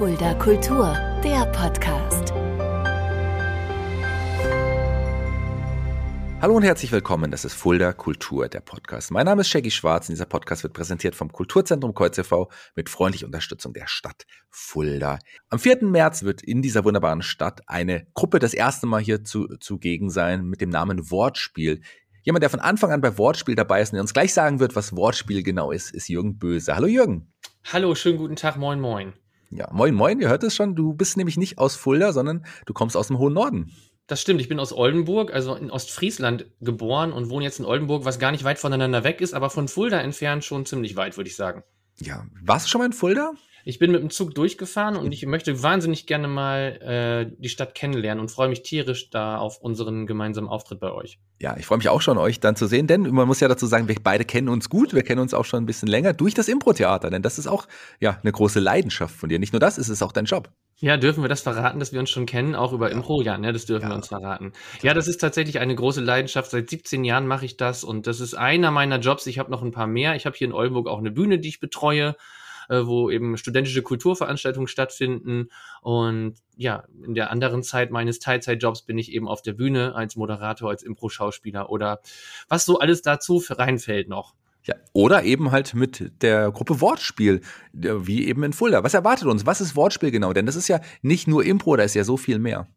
Fulda 0.00 0.32
Kultur, 0.32 0.96
der 1.22 1.44
Podcast. 1.52 2.32
Hallo 6.40 6.56
und 6.56 6.62
herzlich 6.62 6.90
willkommen, 6.90 7.30
das 7.30 7.44
ist 7.44 7.52
Fulda 7.52 7.92
Kultur, 7.92 8.48
der 8.48 8.60
Podcast. 8.60 9.10
Mein 9.10 9.26
Name 9.26 9.42
ist 9.42 9.50
Shaggy 9.50 9.70
Schwarz 9.70 10.08
und 10.08 10.14
dieser 10.14 10.24
Podcast 10.24 10.62
wird 10.62 10.72
präsentiert 10.72 11.14
vom 11.14 11.30
Kulturzentrum 11.30 11.92
Kreuz 11.92 12.16
e.V. 12.16 12.48
mit 12.74 12.88
freundlicher 12.88 13.26
Unterstützung 13.26 13.74
der 13.74 13.88
Stadt 13.88 14.24
Fulda. 14.48 15.18
Am 15.50 15.58
4. 15.58 15.84
März 15.84 16.22
wird 16.22 16.40
in 16.40 16.62
dieser 16.62 16.86
wunderbaren 16.86 17.20
Stadt 17.20 17.60
eine 17.66 18.06
Gruppe 18.14 18.38
das 18.38 18.54
erste 18.54 18.86
Mal 18.86 19.02
hier 19.02 19.22
zu, 19.22 19.48
zugegen 19.58 20.08
sein 20.08 20.46
mit 20.46 20.62
dem 20.62 20.70
Namen 20.70 21.10
Wortspiel. 21.10 21.82
Jemand, 22.22 22.42
der 22.42 22.48
von 22.48 22.60
Anfang 22.60 22.90
an 22.90 23.02
bei 23.02 23.18
Wortspiel 23.18 23.54
dabei 23.54 23.82
ist 23.82 23.90
und 23.90 23.96
der 23.96 24.02
uns 24.02 24.14
gleich 24.14 24.32
sagen 24.32 24.60
wird, 24.60 24.74
was 24.74 24.96
Wortspiel 24.96 25.42
genau 25.42 25.72
ist, 25.72 25.90
ist 25.90 26.08
Jürgen 26.08 26.38
Böse. 26.38 26.74
Hallo 26.74 26.86
Jürgen. 26.86 27.34
Hallo, 27.70 27.94
schönen 27.94 28.16
guten 28.16 28.36
Tag, 28.36 28.56
moin 28.56 28.80
moin. 28.80 29.12
Ja, 29.50 29.68
moin 29.72 29.94
moin, 29.94 30.20
ihr 30.20 30.28
hört 30.28 30.44
es 30.44 30.54
schon, 30.54 30.76
du 30.76 30.94
bist 30.94 31.16
nämlich 31.16 31.36
nicht 31.36 31.58
aus 31.58 31.74
Fulda, 31.74 32.12
sondern 32.12 32.46
du 32.66 32.72
kommst 32.72 32.96
aus 32.96 33.08
dem 33.08 33.18
hohen 33.18 33.34
Norden. 33.34 33.72
Das 34.06 34.20
stimmt, 34.20 34.40
ich 34.40 34.48
bin 34.48 34.60
aus 34.60 34.72
Oldenburg, 34.72 35.32
also 35.32 35.54
in 35.54 35.70
Ostfriesland 35.70 36.46
geboren 36.60 37.12
und 37.12 37.30
wohne 37.30 37.44
jetzt 37.44 37.58
in 37.58 37.64
Oldenburg, 37.64 38.04
was 38.04 38.18
gar 38.18 38.30
nicht 38.30 38.44
weit 38.44 38.58
voneinander 38.58 39.04
weg 39.04 39.20
ist, 39.20 39.34
aber 39.34 39.50
von 39.50 39.68
Fulda 39.68 40.00
entfernt 40.00 40.44
schon 40.44 40.66
ziemlich 40.66 40.96
weit, 40.96 41.16
würde 41.16 41.28
ich 41.28 41.36
sagen. 41.36 41.64
Ja, 42.00 42.26
warst 42.42 42.66
du 42.66 42.70
schon 42.70 42.80
mal 42.80 42.86
in 42.86 42.92
Fulda? 42.92 43.32
Ich 43.64 43.78
bin 43.78 43.92
mit 43.92 44.02
dem 44.02 44.10
Zug 44.10 44.34
durchgefahren 44.34 44.96
und 44.96 45.12
ich 45.12 45.26
möchte 45.26 45.62
wahnsinnig 45.62 46.06
gerne 46.06 46.28
mal 46.28 47.28
äh, 47.30 47.36
die 47.38 47.48
Stadt 47.48 47.74
kennenlernen 47.74 48.20
und 48.20 48.30
freue 48.30 48.48
mich 48.48 48.62
tierisch 48.62 49.10
da 49.10 49.38
auf 49.38 49.58
unseren 49.58 50.06
gemeinsamen 50.06 50.48
Auftritt 50.48 50.80
bei 50.80 50.92
euch. 50.92 51.18
Ja, 51.40 51.56
ich 51.56 51.66
freue 51.66 51.78
mich 51.78 51.88
auch 51.88 52.02
schon, 52.02 52.18
euch 52.18 52.40
dann 52.40 52.56
zu 52.56 52.66
sehen, 52.66 52.86
denn 52.86 53.02
man 53.10 53.26
muss 53.26 53.40
ja 53.40 53.48
dazu 53.48 53.66
sagen, 53.66 53.88
wir 53.88 53.96
beide 54.02 54.24
kennen 54.24 54.48
uns 54.48 54.68
gut, 54.68 54.94
wir 54.94 55.02
kennen 55.02 55.20
uns 55.20 55.34
auch 55.34 55.44
schon 55.44 55.62
ein 55.62 55.66
bisschen 55.66 55.88
länger 55.88 56.12
durch 56.12 56.34
das 56.34 56.48
Impro-Theater, 56.48 57.10
denn 57.10 57.22
das 57.22 57.38
ist 57.38 57.46
auch 57.46 57.66
ja 57.98 58.18
eine 58.22 58.32
große 58.32 58.60
Leidenschaft 58.60 59.14
von 59.14 59.28
dir. 59.28 59.38
Nicht 59.38 59.52
nur 59.52 59.60
das, 59.60 59.78
es 59.78 59.88
ist 59.88 60.02
auch 60.02 60.12
dein 60.12 60.26
Job. 60.26 60.50
Ja, 60.80 60.96
dürfen 60.96 61.22
wir 61.22 61.28
das 61.28 61.42
verraten, 61.42 61.78
dass 61.78 61.92
wir 61.92 62.00
uns 62.00 62.08
schon 62.08 62.24
kennen, 62.24 62.54
auch 62.54 62.72
über 62.72 62.88
ja. 62.88 62.96
Impro? 62.96 63.20
Ja, 63.20 63.36
ne, 63.36 63.52
das 63.52 63.66
dürfen 63.66 63.84
ja. 63.84 63.88
wir 63.90 63.96
uns 63.96 64.08
verraten. 64.08 64.52
Ja, 64.82 64.94
das 64.94 65.08
ist 65.08 65.18
tatsächlich 65.18 65.60
eine 65.60 65.74
große 65.74 66.00
Leidenschaft. 66.00 66.50
Seit 66.50 66.70
17 66.70 67.04
Jahren 67.04 67.26
mache 67.26 67.44
ich 67.44 67.58
das 67.58 67.84
und 67.84 68.06
das 68.06 68.20
ist 68.20 68.34
einer 68.34 68.70
meiner 68.70 68.98
Jobs. 68.98 69.26
Ich 69.26 69.38
habe 69.38 69.50
noch 69.50 69.62
ein 69.62 69.72
paar 69.72 69.86
mehr. 69.86 70.16
Ich 70.16 70.24
habe 70.24 70.36
hier 70.36 70.46
in 70.46 70.54
Oldenburg 70.54 70.88
auch 70.88 70.98
eine 70.98 71.10
Bühne, 71.10 71.38
die 71.38 71.50
ich 71.50 71.60
betreue 71.60 72.16
äh, 72.70 72.86
wo 72.86 73.10
eben 73.10 73.36
studentische 73.36 73.82
Kulturveranstaltungen 73.82 74.68
stattfinden. 74.68 75.48
Und 75.82 76.36
ja, 76.56 76.84
in 77.04 77.14
der 77.14 77.30
anderen 77.30 77.62
Zeit 77.62 77.90
meines 77.90 78.20
Teilzeitjobs 78.20 78.82
bin 78.82 78.96
ich 78.96 79.12
eben 79.12 79.28
auf 79.28 79.42
der 79.42 79.52
Bühne 79.52 79.94
als 79.94 80.16
Moderator, 80.16 80.70
als 80.70 80.82
Impro-Schauspieler 80.82 81.68
oder 81.68 82.00
was 82.48 82.64
so 82.64 82.78
alles 82.78 83.02
dazu 83.02 83.42
reinfällt 83.48 84.08
noch. 84.08 84.34
Ja, 84.64 84.74
oder 84.92 85.24
eben 85.24 85.50
halt 85.52 85.74
mit 85.74 86.12
der 86.22 86.52
Gruppe 86.52 86.80
Wortspiel, 86.80 87.40
wie 87.72 88.28
eben 88.28 88.44
in 88.44 88.52
Fulda. 88.52 88.84
Was 88.84 88.94
erwartet 88.94 89.26
uns? 89.26 89.46
Was 89.46 89.60
ist 89.60 89.74
Wortspiel 89.74 90.10
genau? 90.10 90.32
Denn 90.32 90.46
das 90.46 90.54
ist 90.54 90.68
ja 90.68 90.80
nicht 91.02 91.26
nur 91.26 91.44
Impro, 91.44 91.76
da 91.76 91.82
ist 91.82 91.94
ja 91.94 92.04
so 92.04 92.16
viel 92.16 92.38
mehr. 92.38 92.68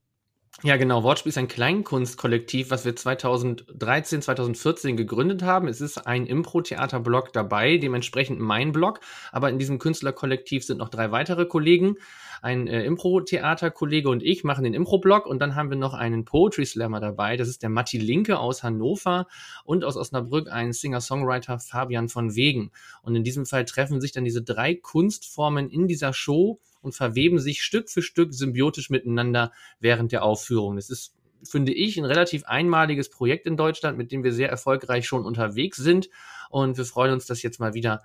Ja, 0.61 0.77
genau. 0.77 1.03
Wortspiel 1.03 1.31
ist 1.31 1.37
ein 1.37 1.47
Kleinkunstkollektiv, 1.47 2.69
was 2.69 2.85
wir 2.85 2.95
2013, 2.95 4.21
2014 4.21 4.95
gegründet 4.95 5.41
haben. 5.41 5.67
Es 5.67 5.81
ist 5.81 6.05
ein 6.05 6.25
Impro-Theater-Blog 6.25 7.33
dabei, 7.33 7.77
dementsprechend 7.77 8.39
mein 8.39 8.71
Blog. 8.71 8.99
Aber 9.31 9.49
in 9.49 9.57
diesem 9.57 9.79
Künstlerkollektiv 9.79 10.63
sind 10.63 10.77
noch 10.77 10.89
drei 10.89 11.11
weitere 11.11 11.45
Kollegen. 11.45 11.97
Ein 12.43 12.67
äh, 12.67 12.83
Impro-Theater-Kollege 12.83 14.09
und 14.09 14.21
ich 14.21 14.43
machen 14.43 14.65
den 14.65 14.73
Impro-Blog. 14.73 15.25
Und 15.25 15.39
dann 15.39 15.55
haben 15.55 15.69
wir 15.69 15.77
noch 15.77 15.93
einen 15.93 16.25
Poetry-Slammer 16.25 16.99
dabei. 16.99 17.37
Das 17.37 17.47
ist 17.47 17.63
der 17.63 17.69
Matti 17.69 17.97
Linke 17.97 18.37
aus 18.37 18.63
Hannover 18.63 19.27
und 19.63 19.85
aus 19.85 19.95
Osnabrück 19.95 20.51
ein 20.51 20.73
Singer-Songwriter 20.73 21.59
Fabian 21.59 22.09
von 22.09 22.35
Wegen. 22.35 22.71
Und 23.01 23.15
in 23.15 23.23
diesem 23.23 23.45
Fall 23.45 23.63
treffen 23.63 24.01
sich 24.01 24.11
dann 24.11 24.25
diese 24.25 24.41
drei 24.41 24.75
Kunstformen 24.75 25.69
in 25.69 25.87
dieser 25.87 26.11
Show 26.11 26.59
und 26.81 26.93
verweben 26.93 27.39
sich 27.39 27.63
Stück 27.63 27.89
für 27.89 28.01
Stück 28.01 28.33
symbiotisch 28.33 28.89
miteinander 28.89 29.53
während 29.79 30.11
der 30.11 30.25
Aufführung. 30.25 30.75
Das 30.75 30.89
ist 30.89 31.15
finde 31.45 31.73
ich, 31.73 31.97
ein 31.97 32.05
relativ 32.05 32.45
einmaliges 32.45 33.09
Projekt 33.09 33.45
in 33.47 33.57
Deutschland, 33.57 33.97
mit 33.97 34.11
dem 34.11 34.23
wir 34.23 34.33
sehr 34.33 34.49
erfolgreich 34.49 35.05
schon 35.05 35.25
unterwegs 35.25 35.77
sind. 35.77 36.09
Und 36.49 36.77
wir 36.77 36.85
freuen 36.85 37.13
uns, 37.13 37.25
das 37.25 37.41
jetzt 37.41 37.59
mal 37.59 37.73
wieder 37.73 38.01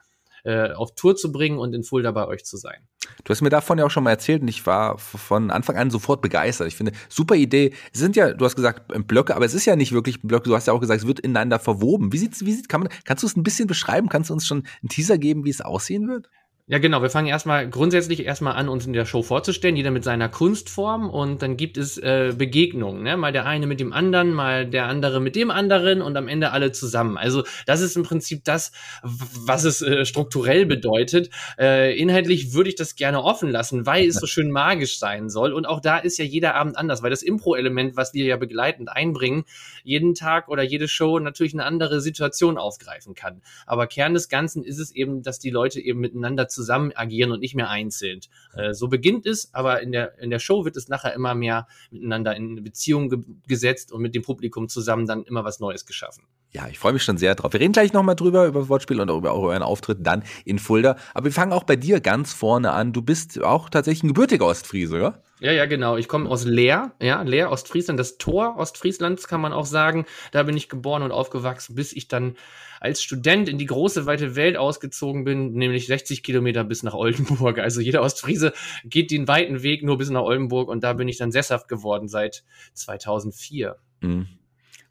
äh, 0.49 0.73
auf 0.73 0.95
Tour 0.95 1.15
zu 1.15 1.31
bringen 1.31 1.59
und 1.59 1.75
in 1.75 1.83
Fulda 1.83 2.11
bei 2.11 2.27
euch 2.27 2.43
zu 2.43 2.57
sein. 2.57 2.79
Du 3.25 3.31
hast 3.31 3.43
mir 3.43 3.51
davon 3.51 3.77
ja 3.79 3.85
auch 3.85 3.91
schon 3.91 4.03
mal 4.03 4.13
erzählt 4.13 4.41
und 4.41 4.49
ich 4.49 4.67
war 4.67 4.97
von 4.97 5.51
Anfang 5.51 5.77
an 5.77 5.91
sofort 5.91 6.23
begeistert. 6.23 6.69
Ich 6.69 6.77
finde, 6.77 6.93
super 7.11 7.35
Idee. 7.35 7.75
Es 7.93 8.01
sind 8.01 8.17
ja, 8.17 8.33
du 8.33 8.47
hast 8.47 8.57
gesagt, 8.57 8.91
Blöcke, 9.07 9.37
aber 9.37 9.45
es 9.45 9.53
ist 9.53 9.67
ja 9.67 9.77
nicht 9.77 9.93
wirklich 9.93 10.23
Blöcke. 10.23 10.49
Du 10.49 10.57
hast 10.57 10.67
ja 10.67 10.73
auch 10.73 10.81
gesagt, 10.81 11.03
es 11.03 11.07
wird 11.07 11.21
ineinander 11.21 11.59
verwoben. 11.59 12.15
Wie 12.15 12.19
sieht's, 12.19 12.47
wie 12.47 12.53
sieht, 12.53 12.71
kann 12.71 12.81
man, 12.81 12.89
kannst 13.05 13.23
du 13.23 13.27
es 13.27 13.37
ein 13.37 13.43
bisschen 13.43 13.67
beschreiben? 13.67 14.09
Kannst 14.09 14.31
du 14.31 14.35
uns 14.35 14.47
schon 14.47 14.65
einen 14.83 14.89
Teaser 14.89 15.19
geben, 15.19 15.45
wie 15.45 15.51
es 15.51 15.61
aussehen 15.61 16.09
wird? 16.09 16.31
Ja, 16.71 16.77
genau. 16.77 17.01
Wir 17.01 17.09
fangen 17.09 17.29
erstmal 17.29 17.67
grundsätzlich 17.71 18.27
erstmal 18.27 18.53
an, 18.53 18.69
uns 18.69 18.85
in 18.85 18.93
der 18.93 19.07
Show 19.07 19.23
vorzustellen, 19.23 19.75
jeder 19.75 19.91
mit 19.91 20.05
seiner 20.05 20.29
Kunstform 20.29 21.09
und 21.09 21.41
dann 21.41 21.57
gibt 21.57 21.79
es 21.79 21.97
äh, 21.97 22.35
Begegnungen, 22.37 23.03
ne? 23.03 23.17
Mal 23.17 23.33
der 23.33 23.47
eine 23.47 23.67
mit 23.67 23.81
dem 23.81 23.95
anderen, 23.95 24.35
mal 24.35 24.67
der 24.67 24.85
andere 24.85 25.19
mit 25.19 25.35
dem 25.35 25.51
anderen 25.51 26.03
und 26.03 26.15
am 26.19 26.29
Ende 26.29 26.51
alle 26.51 26.71
zusammen. 26.71 27.17
Also 27.17 27.45
das 27.65 27.81
ist 27.81 27.97
im 27.97 28.03
Prinzip 28.03 28.45
das, 28.45 28.73
was 29.03 29.65
es 29.65 29.81
äh, 29.81 30.05
strukturell 30.05 30.67
bedeutet. 30.67 31.31
Äh, 31.59 31.99
inhaltlich 31.99 32.53
würde 32.53 32.69
ich 32.69 32.77
das 32.77 32.97
gerne 32.97 33.25
offen 33.25 33.49
lassen, 33.49 33.87
weil 33.87 34.07
es 34.07 34.17
so 34.17 34.27
schön 34.27 34.51
magisch 34.51 34.99
sein 34.99 35.31
soll. 35.31 35.55
Und 35.55 35.65
auch 35.65 35.81
da 35.81 35.97
ist 35.97 36.19
ja 36.19 36.27
jeder 36.27 36.55
Abend 36.55 36.77
anders, 36.77 37.03
weil 37.03 37.09
das 37.09 37.23
Impro-Element, 37.23 37.97
was 37.97 38.13
wir 38.13 38.27
ja 38.27 38.37
begleitend 38.37 38.91
einbringen, 38.91 39.45
jeden 39.85 40.15
Tag 40.15 40.49
oder 40.49 40.65
jede 40.65 40.87
Show 40.87 41.19
natürlich 41.19 41.55
eine 41.55 41.65
andere 41.65 42.03
Situation 42.03 42.59
aufgreifen 42.59 43.15
kann. 43.15 43.41
Aber 43.65 43.87
Kern 43.87 44.13
des 44.13 44.29
Ganzen 44.29 44.65
ist 44.65 44.79
es 44.79 44.95
eben, 44.95 45.23
dass 45.23 45.39
die 45.39 45.49
Leute 45.49 45.81
eben 45.81 46.01
miteinander 46.01 46.47
zusammen 46.47 46.58
agieren 46.97 47.33
und 47.33 47.41
nicht 47.41 47.55
mehr 47.55 47.71
einzeln. 47.71 48.21
Äh, 48.55 48.75
so 48.75 48.89
beginnt 48.89 49.27
es, 49.27 49.53
aber 49.55 49.81
in 49.81 49.93
der, 49.93 50.19
in 50.19 50.31
der 50.31 50.39
Show 50.39 50.65
wird 50.65 50.77
es 50.77 50.89
nachher 50.89 51.15
immer 51.15 51.35
mehr 51.35 51.67
miteinander 51.91 52.37
in 52.37 52.63
Beziehung 52.63 53.09
ge 53.09 53.19
gesetzt 53.47 53.93
und 53.93 54.03
mit 54.03 54.15
dem 54.15 54.23
Publikum 54.23 54.69
zusammen 54.69 55.07
dann 55.07 55.25
immer 55.25 55.45
was 55.45 55.61
Neues 55.61 55.87
geschaffen. 55.87 56.25
Ja, 56.51 56.67
ich 56.71 56.79
freue 56.79 56.95
mich 56.95 57.03
schon 57.03 57.19
sehr 57.19 57.35
drauf. 57.35 57.53
Wir 57.53 57.61
reden 57.61 57.73
gleich 57.73 57.93
nochmal 57.93 58.17
drüber, 58.17 58.47
über 58.47 58.61
das 58.61 58.71
Wortspiel 58.71 59.01
und 59.01 59.11
über 59.11 59.35
euren 59.35 59.63
Auftritt 59.63 59.99
dann 60.01 60.23
in 60.47 60.59
Fulda. 60.59 60.97
Aber 61.13 61.27
wir 61.27 61.33
fangen 61.33 61.53
auch 61.53 61.65
bei 61.65 61.77
dir 61.77 62.01
ganz 62.01 62.33
vorne 62.33 62.73
an. 62.73 62.95
Du 62.95 63.03
bist 63.03 63.43
auch 63.43 63.69
tatsächlich 63.69 64.05
ein 64.05 64.09
gebürtiger 64.09 64.47
Ostfriese, 64.47 64.97
oder? 64.97 65.23
Ja, 65.41 65.53
ja, 65.53 65.67
genau. 65.67 65.99
Ich 65.99 66.09
komme 66.09 66.29
aus 66.29 66.45
Leer, 66.45 66.93
ja, 67.01 67.21
Leer, 67.23 67.51
Ostfriesland, 67.53 68.01
das 68.01 68.17
Tor 68.17 68.57
Ostfrieslands 68.57 69.29
kann 69.29 69.43
man 69.43 69.53
auch 69.53 69.67
sagen. 69.67 70.07
Da 70.33 70.43
bin 70.43 70.57
ich 70.57 70.71
geboren 70.71 71.03
und 71.03 71.13
aufgewachsen, 71.13 71.75
bis 71.75 71.93
ich 71.93 72.09
dann 72.09 72.35
als 72.81 73.03
Student 73.03 73.49
in 73.49 73.59
die 73.59 73.67
große, 73.67 74.07
weite 74.07 74.35
Welt 74.35 74.57
ausgezogen 74.57 75.25
bin, 75.25 75.53
nämlich 75.53 75.87
60 75.87 76.23
Kilometer 76.23 76.65
bis 76.65 76.83
nach 76.83 76.95
Oldenburg. 76.95 77.59
Also 77.59 77.83
jeder 77.83 78.01
Ostfriese 78.03 78.55
geht 78.85 79.11
den 79.11 79.29
weiten 79.29 79.63
Weg 79.63 79.83
nur 79.83 79.99
bis 79.99 80.09
nach 80.09 80.23
Oldenburg 80.23 80.69
und 80.69 80.83
da 80.83 80.95
bin 80.95 81.09
ich 81.09 81.19
dann 81.19 81.31
sesshaft 81.31 81.69
geworden 81.69 82.09
seit 82.09 82.45
2004. 82.73 83.77
Mhm. 84.01 84.29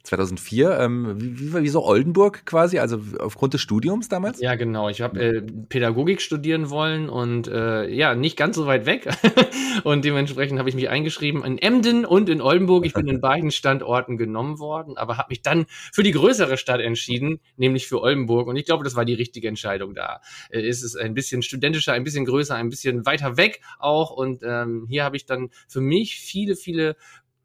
2004, 0.08 0.78
ähm, 0.80 1.14
wie, 1.18 1.38
wie, 1.38 1.54
wieso 1.62 1.84
Oldenburg 1.84 2.44
quasi, 2.46 2.78
also 2.78 3.00
aufgrund 3.18 3.54
des 3.54 3.60
Studiums 3.60 4.08
damals? 4.08 4.40
Ja, 4.40 4.54
genau. 4.54 4.88
Ich 4.88 5.00
habe 5.00 5.20
äh, 5.20 5.42
Pädagogik 5.68 6.20
studieren 6.20 6.70
wollen 6.70 7.08
und 7.08 7.46
äh, 7.48 7.88
ja, 7.88 8.14
nicht 8.14 8.36
ganz 8.36 8.56
so 8.56 8.66
weit 8.66 8.86
weg. 8.86 9.08
und 9.84 10.04
dementsprechend 10.04 10.58
habe 10.58 10.68
ich 10.68 10.74
mich 10.74 10.88
eingeschrieben 10.88 11.44
in 11.44 11.58
Emden 11.58 12.04
und 12.04 12.28
in 12.28 12.40
Oldenburg. 12.40 12.86
Ich 12.86 12.94
bin 12.94 13.06
in 13.06 13.20
beiden 13.22 13.50
Standorten 13.50 14.16
genommen 14.16 14.58
worden, 14.58 14.96
aber 14.96 15.18
habe 15.18 15.28
mich 15.30 15.42
dann 15.42 15.66
für 15.92 16.02
die 16.02 16.12
größere 16.12 16.56
Stadt 16.56 16.80
entschieden, 16.80 17.40
nämlich 17.56 17.86
für 17.86 18.00
Oldenburg. 18.00 18.48
Und 18.48 18.56
ich 18.56 18.64
glaube, 18.64 18.84
das 18.84 18.96
war 18.96 19.04
die 19.04 19.14
richtige 19.14 19.48
Entscheidung 19.48 19.94
da. 19.94 20.20
Äh, 20.50 20.66
ist 20.66 20.82
es 20.82 20.96
ein 20.96 21.14
bisschen 21.14 21.42
studentischer, 21.42 21.92
ein 21.92 22.04
bisschen 22.04 22.24
größer, 22.24 22.54
ein 22.54 22.70
bisschen 22.70 23.04
weiter 23.04 23.36
weg 23.36 23.60
auch. 23.78 24.10
Und 24.10 24.42
ähm, 24.42 24.86
hier 24.88 25.04
habe 25.04 25.16
ich 25.16 25.26
dann 25.26 25.50
für 25.68 25.80
mich 25.80 26.18
viele, 26.18 26.56
viele 26.56 26.96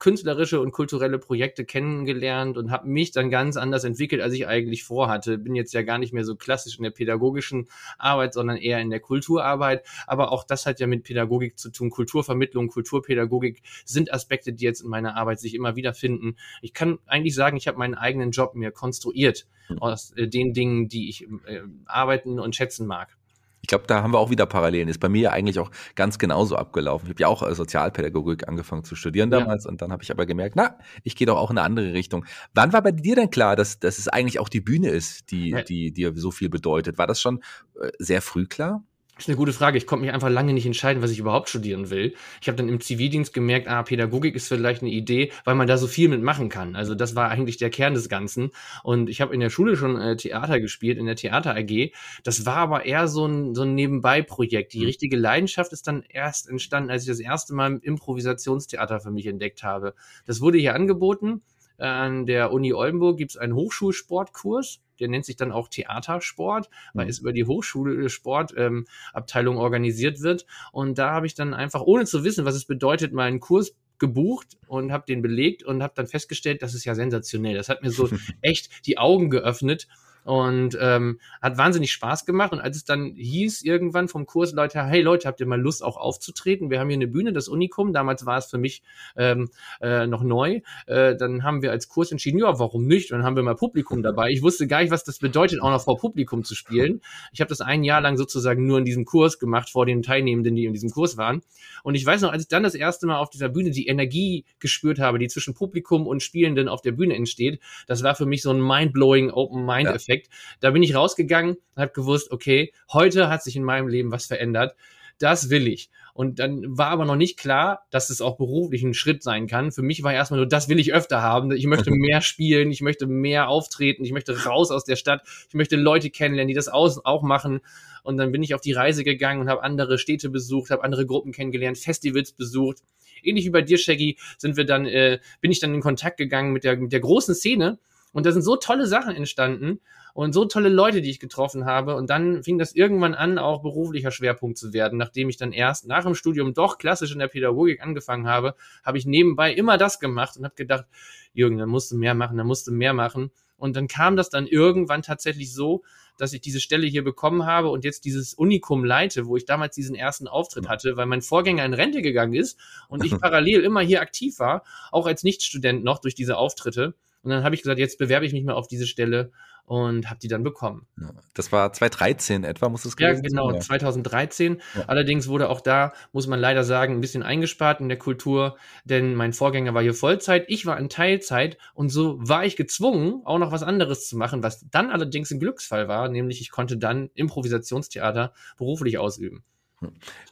künstlerische 0.03 0.59
und 0.59 0.73
kulturelle 0.73 1.17
Projekte 1.17 1.63
kennengelernt 1.63 2.57
und 2.57 2.71
habe 2.71 2.89
mich 2.89 3.11
dann 3.11 3.29
ganz 3.29 3.55
anders 3.55 3.85
entwickelt, 3.85 4.21
als 4.21 4.33
ich 4.33 4.45
eigentlich 4.45 4.83
vorhatte. 4.83 5.37
Bin 5.37 5.55
jetzt 5.55 5.73
ja 5.73 5.81
gar 5.81 5.97
nicht 5.97 6.11
mehr 6.11 6.25
so 6.25 6.35
klassisch 6.35 6.75
in 6.75 6.83
der 6.83 6.91
pädagogischen 6.91 7.69
Arbeit, 7.97 8.33
sondern 8.33 8.57
eher 8.57 8.81
in 8.81 8.89
der 8.89 8.99
Kulturarbeit. 8.99 9.85
Aber 10.05 10.33
auch 10.33 10.43
das 10.43 10.65
hat 10.65 10.81
ja 10.81 10.87
mit 10.87 11.05
Pädagogik 11.05 11.57
zu 11.57 11.71
tun. 11.71 11.89
Kulturvermittlung, 11.89 12.67
Kulturpädagogik 12.67 13.61
sind 13.85 14.13
Aspekte, 14.13 14.51
die 14.51 14.65
jetzt 14.65 14.81
in 14.81 14.89
meiner 14.89 15.15
Arbeit 15.15 15.39
sich 15.39 15.55
immer 15.55 15.77
wieder 15.77 15.93
finden. 15.93 16.35
Ich 16.61 16.73
kann 16.73 16.99
eigentlich 17.05 17.33
sagen, 17.33 17.55
ich 17.55 17.69
habe 17.69 17.77
meinen 17.77 17.95
eigenen 17.95 18.31
Job 18.31 18.55
mir 18.55 18.71
konstruiert 18.71 19.47
hm. 19.67 19.81
aus 19.81 20.11
äh, 20.17 20.27
den 20.27 20.51
Dingen, 20.51 20.89
die 20.89 21.07
ich 21.07 21.29
äh, 21.45 21.61
arbeiten 21.85 22.41
und 22.41 22.57
schätzen 22.57 22.87
mag. 22.87 23.15
Ich 23.63 23.67
glaube, 23.67 23.85
da 23.87 24.03
haben 24.03 24.11
wir 24.11 24.19
auch 24.19 24.29
wieder 24.29 24.45
Parallelen. 24.45 24.89
Ist 24.89 24.99
bei 24.99 25.07
mir 25.07 25.31
eigentlich 25.31 25.57
auch 25.57 25.71
ganz 25.95 26.19
genauso 26.19 26.57
abgelaufen. 26.57 27.07
Ich 27.07 27.11
habe 27.11 27.21
ja 27.21 27.27
auch 27.29 27.43
äh, 27.43 27.55
Sozialpädagogik 27.55 28.45
angefangen 28.49 28.83
zu 28.83 28.95
studieren 28.95 29.31
damals 29.31 29.63
ja. 29.63 29.71
und 29.71 29.81
dann 29.81 29.93
habe 29.93 30.03
ich 30.03 30.11
aber 30.11 30.25
gemerkt, 30.25 30.57
na, 30.57 30.77
ich 31.03 31.15
gehe 31.15 31.25
doch 31.25 31.37
auch 31.37 31.49
in 31.49 31.57
eine 31.57 31.65
andere 31.65 31.93
Richtung. 31.93 32.25
Wann 32.53 32.73
war 32.73 32.81
bei 32.81 32.91
dir 32.91 33.15
denn 33.15 33.29
klar, 33.29 33.55
dass, 33.55 33.79
dass 33.79 33.99
es 33.99 34.09
eigentlich 34.09 34.39
auch 34.39 34.49
die 34.49 34.59
Bühne 34.59 34.89
ist, 34.89 35.31
die, 35.31 35.51
ja. 35.51 35.61
die 35.61 35.93
dir 35.93 36.11
so 36.13 36.29
viel 36.29 36.49
bedeutet? 36.49 36.97
War 36.97 37.07
das 37.07 37.21
schon 37.21 37.41
äh, 37.81 37.89
sehr 37.99 38.21
früh 38.21 38.47
klar? 38.47 38.83
Das 39.15 39.25
ist 39.25 39.29
eine 39.29 39.37
gute 39.37 39.53
Frage. 39.53 39.77
Ich 39.77 39.85
konnte 39.85 40.05
mich 40.05 40.13
einfach 40.13 40.29
lange 40.29 40.53
nicht 40.53 40.65
entscheiden, 40.65 41.03
was 41.03 41.11
ich 41.11 41.19
überhaupt 41.19 41.47
studieren 41.47 41.91
will. 41.91 42.15
Ich 42.41 42.47
habe 42.47 42.57
dann 42.57 42.67
im 42.67 42.81
Zivildienst 42.81 43.31
gemerkt, 43.31 43.67
ah, 43.67 43.83
Pädagogik 43.83 44.33
ist 44.33 44.47
vielleicht 44.47 44.81
eine 44.81 44.89
Idee, 44.89 45.31
weil 45.45 45.53
man 45.53 45.67
da 45.67 45.77
so 45.77 45.85
viel 45.85 46.09
mitmachen 46.09 46.49
kann. 46.49 46.75
Also 46.75 46.95
das 46.95 47.15
war 47.15 47.29
eigentlich 47.29 47.57
der 47.57 47.69
Kern 47.69 47.93
des 47.93 48.09
Ganzen. 48.09 48.49
Und 48.81 49.11
ich 49.11 49.21
habe 49.21 49.31
in 49.35 49.39
der 49.39 49.51
Schule 49.51 49.77
schon 49.77 50.01
äh, 50.01 50.17
Theater 50.17 50.59
gespielt, 50.59 50.97
in 50.97 51.05
der 51.05 51.15
Theater 51.15 51.55
AG. 51.55 51.91
Das 52.23 52.47
war 52.47 52.57
aber 52.57 52.85
eher 52.85 53.07
so 53.07 53.27
ein, 53.27 53.53
so 53.53 53.61
ein 53.61 53.75
Nebenbei-Projekt. 53.75 54.73
Die 54.73 54.79
mhm. 54.79 54.85
richtige 54.85 55.15
Leidenschaft 55.15 55.73
ist 55.73 55.85
dann 55.85 56.03
erst 56.09 56.49
entstanden, 56.49 56.89
als 56.89 57.03
ich 57.03 57.09
das 57.09 57.19
erste 57.19 57.53
Mal 57.53 57.79
Improvisationstheater 57.83 58.99
für 58.99 59.11
mich 59.11 59.27
entdeckt 59.27 59.61
habe. 59.61 59.93
Das 60.25 60.41
wurde 60.41 60.57
hier 60.57 60.73
angeboten. 60.73 61.43
An 61.77 62.25
der 62.25 62.51
Uni 62.51 62.73
Oldenburg 62.73 63.17
gibt 63.17 63.31
es 63.31 63.37
einen 63.37 63.53
Hochschulsportkurs 63.53 64.79
der 65.03 65.09
nennt 65.09 65.25
sich 65.25 65.35
dann 65.35 65.51
auch 65.51 65.67
Theatersport, 65.67 66.69
weil 66.93 67.05
mhm. 67.05 67.09
es 67.09 67.19
über 67.19 67.33
die 67.33 67.43
Hochschule 67.43 68.09
Sportabteilung 68.09 69.55
ähm, 69.55 69.61
organisiert 69.61 70.21
wird. 70.21 70.45
Und 70.71 70.97
da 70.97 71.11
habe 71.11 71.25
ich 71.25 71.35
dann 71.35 71.53
einfach, 71.53 71.81
ohne 71.81 72.05
zu 72.05 72.23
wissen, 72.23 72.45
was 72.45 72.55
es 72.55 72.63
bedeutet, 72.63 73.11
meinen 73.11 73.41
Kurs 73.41 73.75
gebucht 73.99 74.57
und 74.67 74.93
habe 74.93 75.05
den 75.05 75.21
belegt 75.21 75.63
und 75.63 75.83
habe 75.83 75.93
dann 75.95 76.07
festgestellt, 76.07 76.61
das 76.61 76.73
ist 76.73 76.85
ja 76.85 76.95
sensationell. 76.95 77.55
Das 77.55 77.67
hat 77.67 77.83
mir 77.83 77.91
so 77.91 78.09
echt 78.41 78.87
die 78.87 78.97
Augen 78.97 79.29
geöffnet 79.29 79.87
und 80.23 80.77
ähm, 80.79 81.19
hat 81.41 81.57
wahnsinnig 81.57 81.91
Spaß 81.91 82.25
gemacht. 82.25 82.51
Und 82.51 82.59
als 82.59 82.77
es 82.77 82.85
dann 82.85 83.13
hieß 83.15 83.63
irgendwann 83.63 84.07
vom 84.07 84.25
Kurs 84.25 84.53
Leute, 84.53 84.83
hey 84.83 85.01
Leute, 85.01 85.27
habt 85.27 85.39
ihr 85.39 85.45
mal 85.45 85.59
Lust 85.59 85.83
auch 85.83 85.97
aufzutreten? 85.97 86.69
Wir 86.69 86.79
haben 86.79 86.87
hier 86.89 86.97
eine 86.97 87.07
Bühne, 87.07 87.33
das 87.33 87.47
Unikum. 87.47 87.93
Damals 87.93 88.25
war 88.25 88.37
es 88.37 88.45
für 88.45 88.57
mich 88.57 88.83
ähm, 89.17 89.49
äh, 89.81 90.07
noch 90.07 90.23
neu. 90.23 90.61
Äh, 90.87 91.15
dann 91.15 91.43
haben 91.43 91.61
wir 91.61 91.71
als 91.71 91.89
Kurs 91.89 92.11
entschieden, 92.11 92.39
ja, 92.39 92.59
warum 92.59 92.85
nicht? 92.85 93.11
Und 93.11 93.19
dann 93.19 93.25
haben 93.25 93.35
wir 93.35 93.43
mal 93.43 93.55
Publikum 93.55 94.03
dabei. 94.03 94.31
Ich 94.31 94.41
wusste 94.41 94.67
gar 94.67 94.81
nicht, 94.81 94.91
was 94.91 95.03
das 95.03 95.19
bedeutet, 95.19 95.61
auch 95.61 95.69
noch 95.69 95.83
vor 95.83 95.97
Publikum 95.97 96.43
zu 96.43 96.55
spielen. 96.55 97.01
Ich 97.31 97.41
habe 97.41 97.49
das 97.49 97.61
ein 97.61 97.83
Jahr 97.83 98.01
lang 98.01 98.17
sozusagen 98.17 98.65
nur 98.65 98.77
in 98.77 98.85
diesem 98.85 99.05
Kurs 99.05 99.39
gemacht, 99.39 99.69
vor 99.69 99.85
den 99.85 100.01
Teilnehmenden, 100.01 100.55
die 100.55 100.65
in 100.65 100.73
diesem 100.73 100.89
Kurs 100.89 101.17
waren. 101.17 101.41
Und 101.83 101.95
ich 101.95 102.05
weiß 102.05 102.21
noch, 102.21 102.31
als 102.31 102.43
ich 102.43 102.47
dann 102.47 102.63
das 102.63 102.75
erste 102.75 103.07
Mal 103.07 103.17
auf 103.17 103.29
dieser 103.29 103.49
Bühne 103.49 103.71
die 103.71 103.87
Energie 103.87 104.45
gespürt 104.59 104.99
habe, 104.99 105.19
die 105.19 105.27
zwischen 105.27 105.53
Publikum 105.53 106.07
und 106.07 106.23
Spielenden 106.23 106.69
auf 106.69 106.81
der 106.81 106.93
Bühne 106.93 107.15
entsteht, 107.15 107.59
das 107.87 108.03
war 108.03 108.15
für 108.15 108.25
mich 108.25 108.41
so 108.41 108.51
ein 108.51 108.61
mind-blowing 108.61 109.31
Open-Mind-Effekt. 109.31 110.07
Ja 110.07 110.12
Endeffekt. 110.13 110.29
Da 110.59 110.71
bin 110.71 110.83
ich 110.83 110.95
rausgegangen 110.95 111.55
und 111.75 111.81
habe 111.81 111.91
gewusst, 111.93 112.31
okay, 112.31 112.71
heute 112.91 113.29
hat 113.29 113.43
sich 113.43 113.55
in 113.55 113.63
meinem 113.63 113.87
Leben 113.87 114.11
was 114.11 114.25
verändert. 114.25 114.75
Das 115.19 115.49
will 115.49 115.67
ich. 115.67 115.89
Und 116.15 116.39
dann 116.39 116.77
war 116.77 116.89
aber 116.89 117.05
noch 117.05 117.15
nicht 117.15 117.39
klar, 117.39 117.85
dass 117.89 118.09
es 118.09 118.21
auch 118.21 118.37
beruflich 118.37 118.83
ein 118.83 118.93
Schritt 118.93 119.23
sein 119.23 119.47
kann. 119.47 119.71
Für 119.71 119.81
mich 119.81 120.03
war 120.03 120.13
erstmal 120.13 120.39
nur, 120.39 120.47
das 120.47 120.69
will 120.69 120.79
ich 120.79 120.93
öfter 120.93 121.21
haben. 121.21 121.51
Ich 121.51 121.65
möchte 121.65 121.91
mehr 121.91 122.21
spielen, 122.21 122.71
ich 122.71 122.81
möchte 122.81 123.07
mehr 123.07 123.47
auftreten, 123.47 124.03
ich 124.05 124.11
möchte 124.11 124.45
raus 124.45 124.69
aus 124.69 124.85
der 124.85 124.95
Stadt, 124.95 125.21
ich 125.47 125.55
möchte 125.55 125.75
Leute 125.75 126.09
kennenlernen, 126.09 126.49
die 126.49 126.53
das 126.53 126.69
auch 126.69 127.21
machen. 127.23 127.61
Und 128.03 128.17
dann 128.17 128.31
bin 128.31 128.43
ich 128.43 128.53
auf 128.53 128.61
die 128.61 128.73
Reise 128.73 129.03
gegangen 129.03 129.41
und 129.41 129.49
habe 129.49 129.63
andere 129.63 129.97
Städte 129.97 130.29
besucht, 130.29 130.71
habe 130.71 130.83
andere 130.83 131.05
Gruppen 131.05 131.31
kennengelernt, 131.31 131.77
Festivals 131.77 132.31
besucht. 132.31 132.79
Ähnlich 133.23 133.45
wie 133.45 133.51
bei 133.51 133.61
dir, 133.61 133.77
Shaggy, 133.77 134.17
sind 134.37 134.57
wir 134.57 134.65
dann, 134.65 134.85
äh, 134.85 135.19
bin 135.41 135.51
ich 135.51 135.59
dann 135.59 135.73
in 135.73 135.81
Kontakt 135.81 136.17
gegangen 136.17 136.51
mit 136.51 136.63
der, 136.63 136.75
mit 136.77 136.91
der 136.91 136.99
großen 136.99 137.33
Szene. 137.33 137.79
Und 138.13 138.25
da 138.25 138.31
sind 138.31 138.43
so 138.43 138.55
tolle 138.55 138.87
Sachen 138.87 139.15
entstanden 139.15 139.81
und 140.13 140.33
so 140.33 140.45
tolle 140.45 140.69
Leute, 140.69 141.01
die 141.01 141.09
ich 141.09 141.19
getroffen 141.19 141.65
habe. 141.65 141.95
Und 141.95 142.09
dann 142.09 142.43
fing 142.43 142.57
das 142.57 142.73
irgendwann 142.73 143.15
an, 143.15 143.37
auch 143.37 143.61
beruflicher 143.61 144.11
Schwerpunkt 144.11 144.57
zu 144.57 144.71
werden. 144.71 144.97
Nachdem 144.97 145.29
ich 145.29 145.37
dann 145.37 145.51
erst 145.51 145.87
nach 145.87 146.03
dem 146.03 146.15
Studium 146.15 146.53
doch 146.53 146.77
klassisch 146.77 147.11
in 147.11 147.19
der 147.19 147.27
Pädagogik 147.27 147.81
angefangen 147.81 148.27
habe, 148.27 148.55
habe 148.83 148.97
ich 148.97 149.05
nebenbei 149.05 149.53
immer 149.53 149.77
das 149.77 149.99
gemacht 149.99 150.37
und 150.37 150.45
habe 150.45 150.55
gedacht, 150.55 150.85
Jürgen, 151.33 151.57
da 151.57 151.65
musst 151.65 151.91
du 151.91 151.97
mehr 151.97 152.13
machen, 152.13 152.37
da 152.37 152.43
musst 152.43 152.67
du 152.67 152.71
mehr 152.71 152.93
machen. 152.93 153.31
Und 153.57 153.75
dann 153.75 153.87
kam 153.87 154.15
das 154.15 154.29
dann 154.29 154.45
irgendwann 154.45 155.01
tatsächlich 155.01 155.53
so, 155.53 155.83
dass 156.17 156.33
ich 156.33 156.41
diese 156.41 156.59
Stelle 156.59 156.85
hier 156.85 157.03
bekommen 157.03 157.45
habe 157.45 157.69
und 157.69 157.83
jetzt 157.83 158.05
dieses 158.05 158.33
Unikum 158.33 158.83
leite, 158.83 159.25
wo 159.25 159.37
ich 159.37 159.45
damals 159.45 159.73
diesen 159.73 159.95
ersten 159.95 160.27
Auftritt 160.27 160.67
hatte, 160.67 160.97
weil 160.97 161.05
mein 161.05 161.21
Vorgänger 161.21 161.65
in 161.65 161.73
Rente 161.73 162.01
gegangen 162.01 162.33
ist 162.33 162.59
und 162.87 163.03
ich 163.03 163.11
parallel 163.19 163.61
immer 163.61 163.81
hier 163.81 164.01
aktiv 164.01 164.37
war, 164.39 164.63
auch 164.91 165.07
als 165.07 165.23
Nichtstudent 165.23 165.83
noch 165.83 165.99
durch 165.99 166.13
diese 166.13 166.37
Auftritte. 166.37 166.93
Und 167.23 167.31
dann 167.31 167.43
habe 167.43 167.55
ich 167.55 167.61
gesagt, 167.63 167.79
jetzt 167.79 167.97
bewerbe 167.97 168.25
ich 168.25 168.33
mich 168.33 168.43
mal 168.43 168.53
auf 168.53 168.67
diese 168.67 168.85
Stelle 168.85 169.31
und 169.65 170.09
habe 170.09 170.19
die 170.19 170.27
dann 170.27 170.43
bekommen. 170.43 170.87
das 171.33 171.51
war 171.53 171.71
2013 171.71 172.43
etwa, 172.43 172.67
muss 172.67 172.83
es 172.83 172.97
gewesen 172.97 173.23
Ja, 173.23 173.29
genau, 173.29 173.51
sein? 173.51 173.61
2013. 173.61 174.61
Ja. 174.75 174.83
Allerdings 174.87 175.27
wurde 175.29 175.49
auch 175.49 175.61
da, 175.61 175.93
muss 176.11 176.27
man 176.27 176.39
leider 176.39 176.65
sagen, 176.65 176.95
ein 176.95 177.01
bisschen 177.01 177.23
eingespart 177.23 177.79
in 177.79 177.87
der 177.87 177.97
Kultur, 177.97 178.57
denn 178.83 179.15
mein 179.15 179.31
Vorgänger 179.31 179.73
war 179.73 179.81
hier 179.81 179.93
Vollzeit, 179.93 180.45
ich 180.49 180.65
war 180.65 180.77
in 180.77 180.89
Teilzeit 180.89 181.57
und 181.73 181.89
so 181.89 182.17
war 182.19 182.45
ich 182.45 182.57
gezwungen, 182.57 183.21
auch 183.23 183.39
noch 183.39 183.53
was 183.53 183.63
anderes 183.63 184.07
zu 184.07 184.17
machen, 184.17 184.43
was 184.43 184.67
dann 184.69 184.91
allerdings 184.91 185.31
ein 185.31 185.39
Glücksfall 185.39 185.87
war, 185.87 186.09
nämlich 186.09 186.41
ich 186.41 186.51
konnte 186.51 186.77
dann 186.77 187.09
Improvisationstheater 187.13 188.33
beruflich 188.57 188.97
ausüben. 188.97 189.45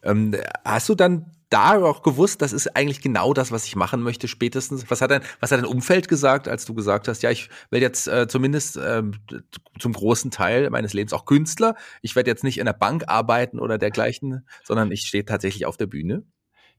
Ähm, 0.03 0.35
hast 0.65 0.89
du 0.89 0.95
dann 0.95 1.31
da 1.51 1.77
auch 1.83 2.01
gewusst, 2.01 2.42
das 2.42 2.53
ist 2.53 2.75
eigentlich 2.75 3.01
genau 3.01 3.33
das, 3.33 3.51
was 3.51 3.65
ich 3.65 3.75
machen 3.75 4.01
möchte, 4.01 4.27
spätestens? 4.27 4.89
Was 4.89 5.01
hat 5.01 5.12
dein, 5.12 5.21
was 5.39 5.51
hat 5.51 5.59
dein 5.59 5.65
Umfeld 5.65 6.07
gesagt, 6.07 6.48
als 6.48 6.65
du 6.65 6.74
gesagt 6.74 7.07
hast, 7.07 7.21
ja, 7.21 7.30
ich 7.30 7.50
werde 7.69 7.86
jetzt 7.86 8.07
äh, 8.07 8.27
zumindest 8.27 8.77
äh, 8.77 9.03
zum 9.80 9.94
großen 9.94 10.31
Teil 10.31 10.69
meines 10.69 10.94
Lebens 10.94 11.13
auch 11.13 11.25
Künstler. 11.25 11.75
Ich 12.01 12.15
werde 12.15 12.31
jetzt 12.31 12.44
nicht 12.44 12.57
in 12.57 12.65
der 12.65 12.74
Bank 12.74 13.03
arbeiten 13.07 13.59
oder 13.59 13.77
dergleichen, 13.77 14.48
sondern 14.63 14.92
ich 14.92 15.01
stehe 15.01 15.25
tatsächlich 15.25 15.65
auf 15.65 15.77
der 15.77 15.88
Bühne? 15.88 16.24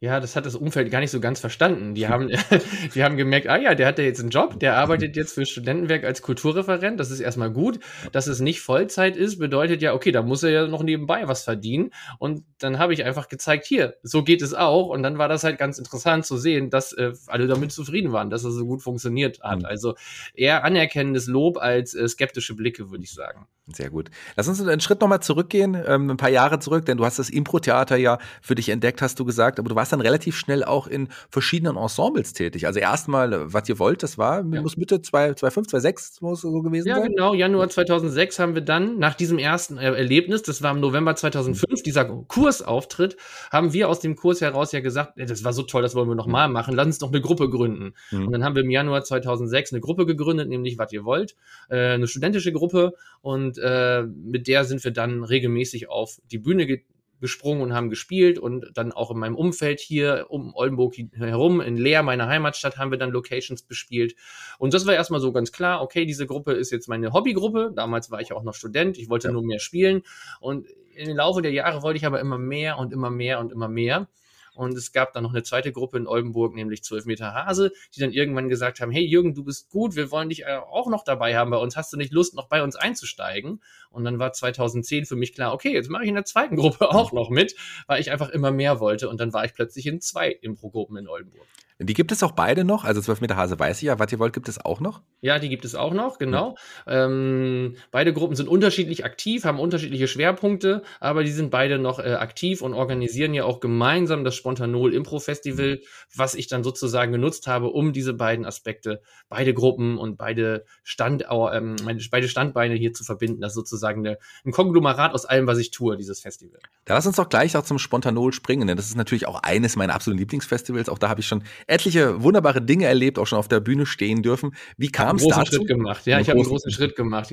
Ja, 0.02 0.18
das 0.18 0.34
hat 0.34 0.46
das 0.46 0.56
Umfeld 0.56 0.90
gar 0.90 0.98
nicht 0.98 1.12
so 1.12 1.20
ganz 1.20 1.38
verstanden. 1.38 1.94
Die 1.94 2.08
haben, 2.08 2.28
die 2.94 3.04
haben 3.04 3.16
gemerkt, 3.16 3.46
ah 3.46 3.56
ja, 3.56 3.76
der 3.76 3.86
hat 3.86 4.00
ja 4.00 4.04
jetzt 4.04 4.18
einen 4.18 4.30
Job, 4.30 4.58
der 4.58 4.76
arbeitet 4.76 5.14
jetzt 5.14 5.34
für 5.34 5.46
Studentenwerk 5.46 6.02
als 6.02 6.22
Kulturreferent, 6.22 6.98
das 6.98 7.12
ist 7.12 7.20
erstmal 7.20 7.52
gut. 7.52 7.78
Dass 8.10 8.26
es 8.26 8.40
nicht 8.40 8.62
Vollzeit 8.62 9.16
ist, 9.16 9.38
bedeutet 9.38 9.80
ja, 9.80 9.94
okay, 9.94 10.10
da 10.10 10.22
muss 10.22 10.42
er 10.42 10.50
ja 10.50 10.66
noch 10.66 10.82
nebenbei 10.82 11.28
was 11.28 11.44
verdienen. 11.44 11.92
Und 12.18 12.42
dann 12.58 12.80
habe 12.80 12.92
ich 12.92 13.04
einfach 13.04 13.28
gezeigt, 13.28 13.64
hier, 13.64 13.94
so 14.02 14.24
geht 14.24 14.42
es 14.42 14.54
auch. 14.54 14.88
Und 14.88 15.04
dann 15.04 15.18
war 15.18 15.28
das 15.28 15.44
halt 15.44 15.56
ganz 15.56 15.78
interessant 15.78 16.26
zu 16.26 16.36
sehen, 16.36 16.68
dass 16.68 16.92
äh, 16.94 17.12
alle 17.28 17.46
damit 17.46 17.70
zufrieden 17.70 18.10
waren, 18.10 18.28
dass 18.28 18.42
er 18.42 18.50
so 18.50 18.66
gut 18.66 18.82
funktioniert 18.82 19.40
hat. 19.44 19.60
Mhm. 19.60 19.66
Also 19.66 19.94
eher 20.34 20.64
anerkennendes 20.64 21.28
Lob 21.28 21.58
als 21.58 21.94
äh, 21.94 22.08
skeptische 22.08 22.56
Blicke, 22.56 22.90
würde 22.90 23.04
ich 23.04 23.12
sagen. 23.12 23.46
Sehr 23.68 23.90
gut. 23.90 24.10
Lass 24.34 24.48
uns 24.48 24.60
einen 24.60 24.80
Schritt 24.80 25.00
nochmal 25.00 25.22
zurückgehen, 25.22 25.80
ähm, 25.86 26.10
ein 26.10 26.16
paar 26.16 26.30
Jahre 26.30 26.58
zurück, 26.58 26.84
denn 26.84 26.96
du 26.98 27.04
hast 27.04 27.20
das 27.20 27.30
Impro-Theater 27.30 27.96
ja 27.96 28.18
für 28.40 28.56
dich 28.56 28.68
entdeckt, 28.70 29.00
hast 29.00 29.20
du 29.20 29.24
gesagt, 29.24 29.60
aber 29.60 29.68
du 29.68 29.76
warst 29.76 29.92
dann 29.92 30.00
relativ 30.00 30.36
schnell 30.36 30.64
auch 30.64 30.88
in 30.88 31.08
verschiedenen 31.30 31.76
Ensembles 31.76 32.32
tätig. 32.32 32.66
Also 32.66 32.80
erstmal, 32.80 33.32
äh, 33.32 33.52
was 33.52 33.68
ihr 33.68 33.78
wollt, 33.78 34.02
das 34.02 34.18
war, 34.18 34.38
ja. 34.38 34.60
muss 34.60 34.76
Mitte 34.76 35.00
2005, 35.00 35.68
2006 35.68 36.20
muss 36.22 36.40
so 36.40 36.60
gewesen 36.60 36.88
ja, 36.88 36.96
sein? 36.96 37.04
Ja, 37.04 37.08
genau, 37.10 37.34
Januar 37.34 37.68
2006 37.68 38.40
haben 38.40 38.54
wir 38.54 38.62
dann, 38.62 38.98
nach 38.98 39.14
diesem 39.14 39.38
ersten 39.38 39.78
äh, 39.78 39.92
Erlebnis, 39.92 40.42
das 40.42 40.60
war 40.62 40.72
im 40.72 40.80
November 40.80 41.14
2005, 41.14 41.82
dieser 41.84 42.04
Kursauftritt, 42.04 43.16
haben 43.52 43.72
wir 43.72 43.88
aus 43.88 44.00
dem 44.00 44.16
Kurs 44.16 44.40
heraus 44.40 44.72
ja 44.72 44.80
gesagt, 44.80 45.12
das 45.16 45.44
war 45.44 45.52
so 45.52 45.62
toll, 45.62 45.82
das 45.82 45.94
wollen 45.94 46.08
wir 46.08 46.16
nochmal 46.16 46.48
mhm. 46.48 46.54
machen, 46.54 46.74
lass 46.74 46.86
uns 46.86 46.98
doch 46.98 47.12
eine 47.12 47.20
Gruppe 47.20 47.48
gründen. 47.48 47.94
Mhm. 48.10 48.26
Und 48.26 48.32
dann 48.32 48.42
haben 48.42 48.56
wir 48.56 48.64
im 48.64 48.70
Januar 48.70 49.04
2006 49.04 49.72
eine 49.72 49.80
Gruppe 49.80 50.04
gegründet, 50.04 50.48
nämlich 50.48 50.78
Was 50.78 50.92
ihr 50.92 51.04
wollt, 51.04 51.36
äh, 51.68 51.92
eine 51.92 52.08
studentische 52.08 52.50
Gruppe 52.52 52.94
und 53.20 53.51
und 53.52 53.58
äh, 53.62 54.02
mit 54.02 54.48
der 54.48 54.64
sind 54.64 54.82
wir 54.84 54.92
dann 54.92 55.24
regelmäßig 55.24 55.88
auf 55.88 56.18
die 56.30 56.38
Bühne 56.38 56.66
ge 56.66 56.82
gesprungen 57.20 57.62
und 57.62 57.72
haben 57.72 57.88
gespielt 57.88 58.36
und 58.36 58.72
dann 58.74 58.90
auch 58.90 59.12
in 59.12 59.16
meinem 59.16 59.36
Umfeld 59.36 59.78
hier 59.78 60.26
um 60.28 60.56
Oldenburg 60.56 60.96
herum, 61.12 61.60
in 61.60 61.76
Leer, 61.76 62.02
meiner 62.02 62.26
Heimatstadt, 62.26 62.78
haben 62.78 62.90
wir 62.90 62.98
dann 62.98 63.12
Locations 63.12 63.62
bespielt. 63.62 64.16
Und 64.58 64.74
das 64.74 64.86
war 64.86 64.94
erstmal 64.94 65.20
so 65.20 65.30
ganz 65.30 65.52
klar, 65.52 65.82
okay, 65.82 66.04
diese 66.04 66.26
Gruppe 66.26 66.50
ist 66.50 66.72
jetzt 66.72 66.88
meine 66.88 67.12
Hobbygruppe. 67.12 67.72
Damals 67.76 68.10
war 68.10 68.20
ich 68.20 68.32
auch 68.32 68.42
noch 68.42 68.54
Student, 68.54 68.98
ich 68.98 69.08
wollte 69.08 69.28
ja. 69.28 69.32
nur 69.32 69.44
mehr 69.44 69.60
spielen. 69.60 70.02
Und 70.40 70.66
im 70.96 71.16
Laufe 71.16 71.42
der 71.42 71.52
Jahre 71.52 71.84
wollte 71.84 71.98
ich 71.98 72.06
aber 72.06 72.18
immer 72.18 72.38
mehr 72.38 72.76
und 72.78 72.92
immer 72.92 73.10
mehr 73.10 73.38
und 73.38 73.52
immer 73.52 73.68
mehr. 73.68 74.08
Und 74.54 74.76
es 74.76 74.92
gab 74.92 75.12
dann 75.12 75.22
noch 75.22 75.32
eine 75.32 75.42
zweite 75.42 75.72
Gruppe 75.72 75.96
in 75.96 76.06
Oldenburg, 76.06 76.54
nämlich 76.54 76.84
12 76.84 77.06
Meter 77.06 77.34
Hase, 77.34 77.72
die 77.94 78.00
dann 78.00 78.12
irgendwann 78.12 78.48
gesagt 78.48 78.80
haben, 78.80 78.90
hey 78.90 79.04
Jürgen, 79.04 79.34
du 79.34 79.44
bist 79.44 79.70
gut, 79.70 79.96
wir 79.96 80.10
wollen 80.10 80.28
dich 80.28 80.42
äh, 80.42 80.56
auch 80.56 80.88
noch 80.88 81.04
dabei 81.04 81.36
haben 81.36 81.50
bei 81.50 81.56
uns. 81.56 81.76
Hast 81.76 81.92
du 81.92 81.96
nicht 81.96 82.12
Lust, 82.12 82.34
noch 82.34 82.48
bei 82.48 82.62
uns 82.62 82.76
einzusteigen? 82.76 83.62
Und 83.90 84.04
dann 84.04 84.18
war 84.18 84.32
2010 84.32 85.06
für 85.06 85.16
mich 85.16 85.34
klar, 85.34 85.52
okay, 85.54 85.72
jetzt 85.72 85.90
mache 85.90 86.02
ich 86.02 86.08
in 86.08 86.14
der 86.14 86.24
zweiten 86.24 86.56
Gruppe 86.56 86.90
auch 86.94 87.12
noch 87.12 87.30
mit, 87.30 87.54
weil 87.86 88.00
ich 88.00 88.10
einfach 88.10 88.28
immer 88.28 88.50
mehr 88.50 88.80
wollte. 88.80 89.08
Und 89.08 89.20
dann 89.20 89.32
war 89.32 89.44
ich 89.44 89.54
plötzlich 89.54 89.86
in 89.86 90.00
zwei 90.00 90.30
Impro-Gruppen 90.30 90.96
in 90.96 91.08
Oldenburg. 91.08 91.46
Die 91.84 91.94
gibt 91.94 92.12
es 92.12 92.22
auch 92.22 92.32
beide 92.32 92.64
noch, 92.64 92.84
also 92.84 93.00
12 93.00 93.20
Meter 93.20 93.36
Hase 93.36 93.58
weiß 93.58 93.78
ich 93.78 93.84
ja, 93.84 93.98
was 93.98 94.12
ihr 94.12 94.18
wollt, 94.18 94.32
gibt 94.32 94.48
es 94.48 94.64
auch 94.64 94.80
noch? 94.80 95.02
Ja, 95.20 95.38
die 95.38 95.48
gibt 95.48 95.64
es 95.64 95.74
auch 95.74 95.92
noch, 95.92 96.18
genau. 96.18 96.56
Ja. 96.86 97.06
Ähm, 97.06 97.76
beide 97.90 98.12
Gruppen 98.12 98.36
sind 98.36 98.48
unterschiedlich 98.48 99.04
aktiv, 99.04 99.44
haben 99.44 99.58
unterschiedliche 99.58 100.06
Schwerpunkte, 100.06 100.82
aber 101.00 101.24
die 101.24 101.30
sind 101.30 101.50
beide 101.50 101.78
noch 101.78 101.98
äh, 101.98 102.14
aktiv 102.14 102.62
und 102.62 102.74
organisieren 102.74 103.34
ja 103.34 103.44
auch 103.44 103.60
gemeinsam 103.60 104.24
das 104.24 104.34
Spontanol 104.42 104.92
Impro 104.92 105.20
Festival, 105.20 105.80
was 106.16 106.34
ich 106.34 106.48
dann 106.48 106.64
sozusagen 106.64 107.12
genutzt 107.12 107.46
habe, 107.46 107.68
um 107.68 107.92
diese 107.92 108.12
beiden 108.12 108.44
Aspekte, 108.44 109.00
beide 109.28 109.54
Gruppen 109.54 109.98
und 109.98 110.16
beide, 110.16 110.64
Stand, 110.82 111.24
ähm, 111.30 111.76
beide 112.10 112.28
Standbeine 112.28 112.74
hier 112.74 112.92
zu 112.92 113.04
verbinden. 113.04 113.40
Das 113.40 113.52
ist 113.52 113.56
sozusagen 113.56 114.04
eine, 114.04 114.18
ein 114.44 114.50
Konglomerat 114.50 115.14
aus 115.14 115.26
allem, 115.26 115.46
was 115.46 115.58
ich 115.58 115.70
tue, 115.70 115.96
dieses 115.96 116.20
Festival. 116.20 116.58
Da 116.86 116.94
lass 116.94 117.06
uns 117.06 117.16
doch 117.16 117.28
gleich 117.28 117.56
auch 117.56 117.62
zum 117.62 117.78
Spontanol 117.78 118.32
springen, 118.32 118.66
denn 118.66 118.76
das 118.76 118.86
ist 118.86 118.96
natürlich 118.96 119.28
auch 119.28 119.44
eines 119.44 119.76
meiner 119.76 119.94
absoluten 119.94 120.18
Lieblingsfestivals. 120.18 120.88
Auch 120.88 120.98
da 120.98 121.08
habe 121.08 121.20
ich 121.20 121.28
schon 121.28 121.44
etliche 121.68 122.24
wunderbare 122.24 122.60
Dinge 122.60 122.86
erlebt, 122.86 123.20
auch 123.20 123.26
schon 123.26 123.38
auf 123.38 123.46
der 123.46 123.60
Bühne 123.60 123.86
stehen 123.86 124.24
dürfen. 124.24 124.56
Wie 124.76 124.88
kam 124.88 125.16
es 125.16 125.22
dazu? 125.22 125.36
Einen 125.36 125.46
Schritt 125.46 125.68
gemacht. 125.68 126.06
Ja, 126.06 126.18
ich 126.18 126.28
habe 126.28 126.40
einen 126.40 126.48
großen 126.48 126.72
Schritt 126.72 126.96
gemacht. 126.96 127.32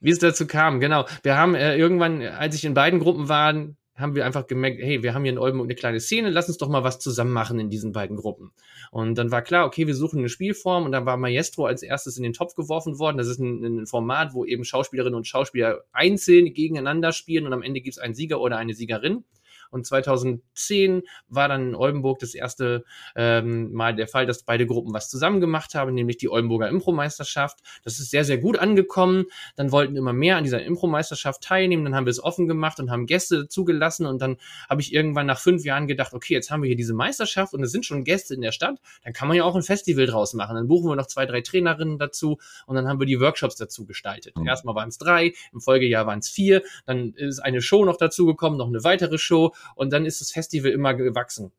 Wie 0.00 0.10
es 0.10 0.18
dazu 0.18 0.46
kam, 0.46 0.80
genau. 0.80 1.06
Wir 1.22 1.36
haben 1.36 1.54
äh, 1.54 1.76
irgendwann, 1.76 2.22
als 2.22 2.54
ich 2.54 2.64
in 2.64 2.72
beiden 2.72 3.00
Gruppen 3.00 3.28
war, 3.28 3.54
haben 4.00 4.14
wir 4.14 4.24
einfach 4.24 4.46
gemerkt, 4.46 4.80
hey, 4.80 5.02
wir 5.02 5.14
haben 5.14 5.22
hier 5.22 5.32
in 5.32 5.38
Oldenburg 5.38 5.66
eine 5.66 5.74
kleine 5.74 6.00
Szene, 6.00 6.30
lass 6.30 6.48
uns 6.48 6.58
doch 6.58 6.68
mal 6.68 6.84
was 6.84 6.98
zusammen 6.98 7.32
machen 7.32 7.58
in 7.58 7.70
diesen 7.70 7.92
beiden 7.92 8.16
Gruppen. 8.16 8.52
Und 8.90 9.16
dann 9.16 9.30
war 9.30 9.42
klar, 9.42 9.66
okay, 9.66 9.86
wir 9.86 9.94
suchen 9.94 10.18
eine 10.18 10.28
Spielform 10.28 10.84
und 10.84 10.92
dann 10.92 11.06
war 11.06 11.16
Maestro 11.16 11.66
als 11.66 11.82
erstes 11.82 12.16
in 12.16 12.22
den 12.22 12.32
Topf 12.32 12.54
geworfen 12.54 12.98
worden. 12.98 13.18
Das 13.18 13.28
ist 13.28 13.38
ein, 13.38 13.64
ein 13.64 13.86
Format, 13.86 14.34
wo 14.34 14.44
eben 14.44 14.64
Schauspielerinnen 14.64 15.16
und 15.16 15.26
Schauspieler 15.26 15.84
einzeln 15.92 16.52
gegeneinander 16.52 17.12
spielen 17.12 17.46
und 17.46 17.52
am 17.52 17.62
Ende 17.62 17.80
gibt 17.80 17.96
es 17.96 18.02
einen 18.02 18.14
Sieger 18.14 18.40
oder 18.40 18.56
eine 18.56 18.74
Siegerin. 18.74 19.24
Und 19.70 19.86
2010 19.86 21.02
war 21.28 21.48
dann 21.48 21.70
in 21.70 21.74
Oldenburg 21.74 22.18
das 22.18 22.34
erste 22.34 22.84
ähm, 23.16 23.72
Mal 23.72 23.94
der 23.94 24.08
Fall, 24.08 24.26
dass 24.26 24.42
beide 24.42 24.66
Gruppen 24.66 24.92
was 24.92 25.08
zusammen 25.08 25.40
gemacht 25.40 25.74
haben, 25.74 25.94
nämlich 25.94 26.18
die 26.18 26.28
Oldenburger 26.28 26.68
Impro-Meisterschaft. 26.68 27.60
Das 27.84 27.98
ist 27.98 28.10
sehr, 28.10 28.24
sehr 28.24 28.38
gut 28.38 28.58
angekommen. 28.58 29.26
Dann 29.56 29.72
wollten 29.72 29.96
immer 29.96 30.12
mehr 30.12 30.36
an 30.36 30.44
dieser 30.44 30.62
Impro-Meisterschaft 30.62 31.42
teilnehmen. 31.42 31.84
Dann 31.84 31.94
haben 31.94 32.06
wir 32.06 32.10
es 32.10 32.22
offen 32.22 32.48
gemacht 32.48 32.80
und 32.80 32.90
haben 32.90 33.06
Gäste 33.06 33.48
zugelassen. 33.48 34.06
Und 34.06 34.20
dann 34.20 34.36
habe 34.68 34.80
ich 34.80 34.92
irgendwann 34.92 35.26
nach 35.26 35.38
fünf 35.38 35.64
Jahren 35.64 35.86
gedacht, 35.86 36.12
okay, 36.12 36.34
jetzt 36.34 36.50
haben 36.50 36.62
wir 36.62 36.68
hier 36.68 36.76
diese 36.76 36.94
Meisterschaft 36.94 37.54
und 37.54 37.62
es 37.62 37.72
sind 37.72 37.86
schon 37.86 38.04
Gäste 38.04 38.34
in 38.34 38.40
der 38.40 38.52
Stadt. 38.52 38.78
Dann 39.04 39.12
kann 39.12 39.28
man 39.28 39.36
ja 39.36 39.44
auch 39.44 39.56
ein 39.56 39.62
Festival 39.62 40.06
draus 40.06 40.34
machen. 40.34 40.56
Dann 40.56 40.66
buchen 40.68 40.88
wir 40.88 40.96
noch 40.96 41.06
zwei, 41.06 41.26
drei 41.26 41.40
Trainerinnen 41.40 41.98
dazu 41.98 42.38
und 42.66 42.76
dann 42.76 42.88
haben 42.88 43.00
wir 43.00 43.06
die 43.06 43.20
Workshops 43.20 43.56
dazu 43.56 43.86
gestaltet. 43.86 44.36
Mhm. 44.36 44.46
Erstmal 44.46 44.74
waren 44.74 44.88
es 44.88 44.98
drei, 44.98 45.32
im 45.52 45.60
Folgejahr 45.60 46.06
waren 46.06 46.18
es 46.20 46.28
vier. 46.28 46.62
Dann 46.86 47.12
ist 47.14 47.38
eine 47.38 47.62
Show 47.62 47.84
noch 47.84 47.96
dazu 47.96 48.26
gekommen, 48.26 48.56
noch 48.56 48.68
eine 48.68 48.84
weitere 48.84 49.18
Show 49.18 49.54
und 49.74 49.92
dann 49.92 50.06
ist 50.06 50.20
das 50.20 50.30
Festival 50.30 50.70
immer 50.70 50.94
gewachsen. 50.94 51.52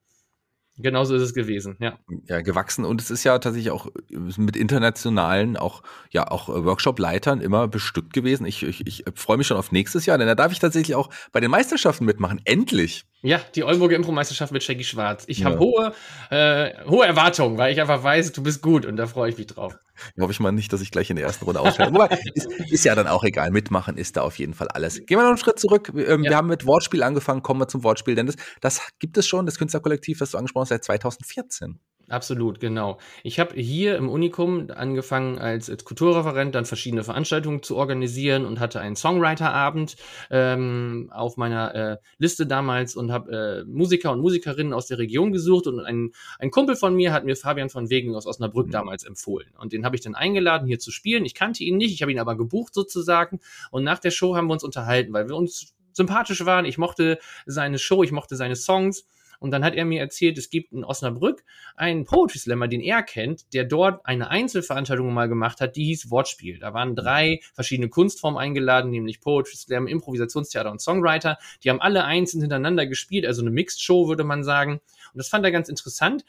Genauso 0.78 1.16
ist 1.16 1.22
es 1.22 1.34
gewesen, 1.34 1.76
ja. 1.80 2.00
Ja, 2.26 2.42
gewachsen 2.42 2.86
und 2.86 3.02
es 3.02 3.12
ist 3.12 3.24
ja 3.24 3.38
tatsächlich 3.40 3.72
auch 3.72 3.88
mit 4.10 4.56
internationalen, 4.56 5.58
auch, 5.58 5.84
ja, 6.12 6.28
auch 6.30 6.48
Workshop-Leitern 6.48 7.42
immer 7.42 7.68
bestückt 7.68 8.14
gewesen. 8.14 8.46
Ich, 8.46 8.64
ich, 8.64 8.88
ich 8.88 9.04
freue 9.16 9.38
mich 9.38 9.48
schon 9.48 9.58
auf 9.58 9.72
nächstes 9.72 10.06
Jahr, 10.06 10.18
denn 10.18 10.28
da 10.28 10.36
darf 10.36 10.52
ich 10.52 10.60
tatsächlich 10.60 10.96
auch 10.96 11.10
bei 11.32 11.40
den 11.40 11.52
Meisterschaften 11.52 12.06
mitmachen. 12.06 12.42
Endlich! 12.46 13.06
Ja, 13.24 13.40
die 13.54 13.64
Oldenburger 13.64 13.96
Impro-Meisterschaft 13.96 14.52
mit 14.52 14.64
Shaggy 14.64 14.84
Schwarz. 14.84 15.26
Ich 15.28 15.40
ja. 15.40 15.46
habe 15.46 15.60
hohe, 15.60 15.94
äh, 16.32 16.74
hohe 16.86 17.06
Erwartungen, 17.06 17.58
weil 17.58 17.72
ich 17.72 17.80
einfach 17.80 18.04
weiß, 18.04 18.32
du 18.32 18.42
bist 18.42 18.64
gut 18.64 18.84
und 18.84 18.98
da 18.98 19.06
freue 19.06 19.30
ich 19.30 19.38
mich 19.38 19.46
drauf. 19.46 19.76
Hoffe 20.20 20.32
ich 20.32 20.40
mal 20.40 20.52
nicht, 20.52 20.74
dass 20.74 20.82
ich 20.82 20.90
gleich 20.90 21.12
in 21.12 21.18
der 21.18 21.26
ersten 21.26 21.46
Runde 21.46 21.60
ausscheide. 21.60 21.94
Wobei, 21.94 22.18
ist, 22.34 22.48
ist, 22.72 22.84
ja 22.84 22.96
dann 22.96 23.08
auch 23.08 23.24
egal. 23.24 23.52
Mitmachen 23.52 23.98
ist 23.98 24.18
da 24.18 24.22
auf 24.22 24.40
jeden 24.40 24.56
Fall 24.56 24.70
alles. 24.70 25.06
Gehen 25.06 25.20
wir 25.20 25.24
noch 25.24 25.30
einen 25.30 25.38
Schritt 25.38 25.60
zurück. 25.60 25.92
Ähm, 25.96 26.24
ja. 26.24 26.32
Wir 26.32 26.38
haben 26.38 26.48
mit 26.48 26.66
Wortspiel 26.66 27.04
angefangen, 27.04 27.44
kommen 27.44 27.60
wir 27.60 27.68
zum 27.68 27.84
Wortspiel, 27.84 28.16
denn 28.16 28.26
das, 28.26 28.38
das 28.60 28.82
gibt 28.98 29.18
es 29.18 29.28
schon, 29.28 29.46
das 29.46 29.60
Künstlerkollektiv, 29.60 30.18
das 30.18 30.32
du 30.32 30.38
angesprochen 30.38 30.64
hast, 30.64 30.70
seit 30.70 30.84
2014. 30.84 31.80
Absolut, 32.12 32.60
genau. 32.60 32.98
Ich 33.24 33.40
habe 33.40 33.56
hier 33.56 33.96
im 33.96 34.10
Unikum 34.10 34.70
angefangen 34.70 35.40
als, 35.40 35.70
als 35.70 35.86
Kulturreferent 35.86 36.54
dann 36.54 36.66
verschiedene 36.66 37.06
Veranstaltungen 37.06 37.64
zu 37.64 37.78
organisieren 37.78 38.46
und 38.46 38.60
hatte 38.60 38.82
einen 38.82 38.98
Songwriter-Abend 38.98 39.96
ähm, 40.30 41.10
auf 41.14 41.38
meiner 41.38 41.74
äh, 41.74 41.98
Liste 42.18 42.46
damals 42.46 42.98
und 42.98 43.14
habe 43.14 43.64
äh, 43.64 43.64
Musiker 43.64 44.12
und 44.12 44.20
Musikerinnen 44.20 44.74
aus 44.74 44.88
der 44.88 44.98
Region 44.98 45.32
gesucht 45.32 45.68
und 45.68 45.80
ein, 45.80 46.12
ein 46.38 46.52
Kumpel 46.52 46.76
von 46.76 46.96
mir 46.96 47.14
hat 47.14 47.24
mir 47.24 47.38
Fabian 47.38 47.70
von 47.70 47.90
Wegen 47.90 48.14
aus 48.14 48.28
Osnabrück 48.28 48.68
mhm. 48.68 48.72
damals 48.72 49.06
empfohlen 49.06 49.48
und 49.58 49.72
den 49.72 49.86
habe 49.86 49.96
ich 49.96 50.02
dann 50.02 50.14
eingeladen 50.14 50.68
hier 50.68 50.80
zu 50.80 50.92
spielen. 50.92 51.24
Ich 51.24 51.34
kannte 51.34 51.64
ihn 51.64 51.78
nicht, 51.78 51.94
ich 51.94 52.02
habe 52.02 52.12
ihn 52.12 52.20
aber 52.20 52.36
gebucht 52.36 52.74
sozusagen 52.74 53.40
und 53.72 53.86
nach 53.86 54.00
der 54.00 54.12
Show 54.12 54.36
haben 54.36 54.48
wir 54.48 54.54
uns 54.54 54.66
unterhalten, 54.66 55.14
weil 55.14 55.30
wir 55.30 55.38
uns 55.38 55.74
sympathisch 55.94 56.46
waren. 56.46 56.66
Ich 56.66 56.78
mochte 56.78 57.20
seine 57.46 57.80
Show, 57.80 58.04
ich 58.04 58.12
mochte 58.12 58.36
seine 58.36 58.58
Songs 58.58 59.06
und 59.42 59.50
dann 59.50 59.66
hat 59.66 59.74
er 59.74 59.86
mir 59.86 60.00
erzählt, 60.00 60.38
es 60.38 60.52
gibt 60.52 60.72
in 60.72 60.84
Osnabrück 60.84 61.44
einen 61.76 62.06
Poetry 62.06 62.38
Slammer, 62.38 62.68
den 62.68 62.80
er 62.80 63.02
kennt, 63.02 63.52
der 63.56 63.64
dort 63.64 64.06
eine 64.06 64.30
Einzelveranstaltung 64.30 65.12
mal 65.12 65.28
gemacht 65.28 65.62
hat, 65.62 65.76
die 65.76 65.86
hieß 65.86 66.12
Wortspiel. 66.12 66.60
Da 66.60 66.76
waren 66.76 66.96
drei 66.96 67.40
verschiedene 67.56 67.90
Kunstformen 67.90 68.40
eingeladen, 68.40 68.92
nämlich 68.92 69.20
Poetry 69.20 69.56
Slam, 69.56 69.88
Improvisationstheater 69.88 70.70
und 70.70 70.80
Songwriter. 70.80 71.40
Die 71.64 71.72
haben 71.72 71.82
alle 71.82 72.04
einzeln 72.04 72.42
hintereinander 72.42 72.86
gespielt, 72.86 73.26
also 73.26 73.42
eine 73.42 73.50
Mixed 73.50 73.82
Show, 73.82 74.08
würde 74.08 74.24
man 74.24 74.44
sagen. 74.44 74.74
Und 74.74 75.18
das 75.18 75.28
fand 75.28 75.44
er 75.44 75.52
ganz 75.52 75.70
interessant. 75.70 76.24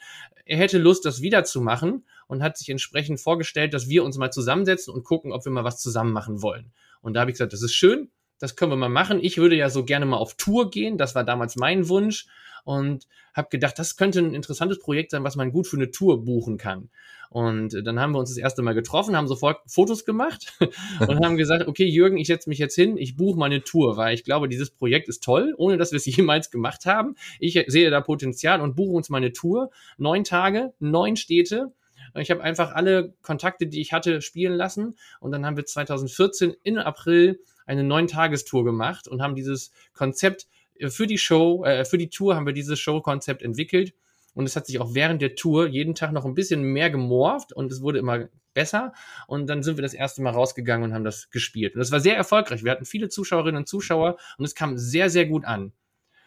Er 0.45 0.57
hätte 0.57 0.79
Lust, 0.79 1.05
das 1.05 1.21
wieder 1.21 1.43
zu 1.43 1.61
machen 1.61 2.05
und 2.25 2.41
hat 2.41 2.57
sich 2.57 2.69
entsprechend 2.69 3.21
vorgestellt, 3.21 3.75
dass 3.75 3.89
wir 3.89 4.03
uns 4.03 4.17
mal 4.17 4.31
zusammensetzen 4.31 4.91
und 4.91 5.03
gucken, 5.03 5.31
ob 5.31 5.45
wir 5.45 5.51
mal 5.51 5.63
was 5.63 5.79
zusammen 5.79 6.13
machen 6.13 6.41
wollen. 6.41 6.71
Und 7.01 7.13
da 7.13 7.19
habe 7.19 7.29
ich 7.29 7.35
gesagt, 7.35 7.53
das 7.53 7.61
ist 7.61 7.75
schön, 7.75 8.09
das 8.39 8.55
können 8.55 8.71
wir 8.71 8.75
mal 8.75 8.89
machen. 8.89 9.19
Ich 9.21 9.37
würde 9.37 9.55
ja 9.55 9.69
so 9.69 9.85
gerne 9.85 10.07
mal 10.07 10.17
auf 10.17 10.33
Tour 10.33 10.71
gehen, 10.71 10.97
das 10.97 11.13
war 11.13 11.23
damals 11.23 11.55
mein 11.57 11.87
Wunsch 11.89 12.25
und 12.63 13.07
habe 13.33 13.49
gedacht, 13.49 13.77
das 13.77 13.97
könnte 13.97 14.19
ein 14.19 14.33
interessantes 14.33 14.79
Projekt 14.79 15.11
sein, 15.11 15.23
was 15.23 15.35
man 15.35 15.51
gut 15.51 15.67
für 15.67 15.77
eine 15.77 15.91
Tour 15.91 16.23
buchen 16.23 16.57
kann. 16.57 16.89
Und 17.29 17.73
dann 17.83 17.99
haben 17.99 18.11
wir 18.11 18.19
uns 18.19 18.29
das 18.29 18.37
erste 18.37 18.61
Mal 18.61 18.75
getroffen, 18.75 19.17
haben 19.17 19.27
sofort 19.27 19.59
Fotos 19.65 20.05
gemacht 20.05 20.53
und 20.99 21.25
haben 21.25 21.35
gesagt, 21.35 21.67
okay, 21.67 21.85
Jürgen, 21.85 22.17
ich 22.17 22.27
setze 22.27 22.47
mich 22.47 22.59
jetzt 22.59 22.75
hin, 22.75 22.95
ich 22.95 23.17
buche 23.17 23.39
meine 23.39 23.63
Tour, 23.63 23.97
weil 23.97 24.13
ich 24.13 24.23
glaube, 24.23 24.47
dieses 24.47 24.69
Projekt 24.69 25.09
ist 25.09 25.23
toll, 25.23 25.55
ohne 25.57 25.77
dass 25.77 25.91
wir 25.91 25.97
es 25.97 26.05
jemals 26.15 26.51
gemacht 26.51 26.85
haben. 26.85 27.15
Ich 27.39 27.59
sehe 27.67 27.89
da 27.89 28.01
Potenzial 28.01 28.61
und 28.61 28.75
buche 28.75 28.95
uns 28.95 29.09
meine 29.09 29.33
Tour. 29.33 29.71
Neun 29.97 30.23
Tage, 30.23 30.73
neun 30.79 31.15
Städte. 31.15 31.71
Ich 32.15 32.29
habe 32.29 32.43
einfach 32.43 32.73
alle 32.73 33.15
Kontakte, 33.23 33.65
die 33.65 33.81
ich 33.81 33.93
hatte, 33.93 34.21
spielen 34.21 34.53
lassen. 34.53 34.95
Und 35.19 35.31
dann 35.31 35.43
haben 35.43 35.57
wir 35.57 35.65
2014 35.65 36.53
in 36.61 36.77
April 36.77 37.39
eine 37.65 37.83
neun 37.83 38.07
Tagestour 38.07 38.63
gemacht 38.63 39.07
und 39.07 39.23
haben 39.23 39.33
dieses 39.33 39.71
Konzept 39.93 40.45
für 40.87 41.07
die 41.07 41.17
Show, 41.17 41.63
äh, 41.65 41.85
für 41.85 41.97
die 41.97 42.09
Tour 42.09 42.35
haben 42.35 42.45
wir 42.45 42.53
dieses 42.53 42.79
Show-Konzept 42.79 43.41
entwickelt. 43.41 43.93
Und 44.35 44.45
es 44.45 44.55
hat 44.55 44.65
sich 44.65 44.79
auch 44.79 44.95
während 44.95 45.21
der 45.21 45.35
Tour 45.35 45.67
jeden 45.67 45.93
Tag 45.93 46.11
noch 46.11 46.25
ein 46.25 46.33
bisschen 46.33 46.63
mehr 46.63 46.89
gemorpht 46.89 47.53
und 47.53 47.71
es 47.71 47.81
wurde 47.81 47.99
immer 47.99 48.27
besser. 48.53 48.93
Und 49.27 49.47
dann 49.47 49.61
sind 49.61 49.77
wir 49.77 49.83
das 49.83 49.93
erste 49.93 50.21
Mal 50.21 50.31
rausgegangen 50.31 50.89
und 50.89 50.93
haben 50.93 51.03
das 51.03 51.29
gespielt. 51.29 51.75
Und 51.75 51.79
das 51.79 51.91
war 51.91 51.99
sehr 51.99 52.15
erfolgreich. 52.15 52.63
Wir 52.63 52.71
hatten 52.71 52.85
viele 52.85 53.09
Zuschauerinnen 53.09 53.57
und 53.57 53.67
Zuschauer 53.67 54.17
und 54.37 54.45
es 54.45 54.55
kam 54.55 54.77
sehr, 54.77 55.09
sehr 55.09 55.27
gut 55.27 55.45
an. 55.45 55.71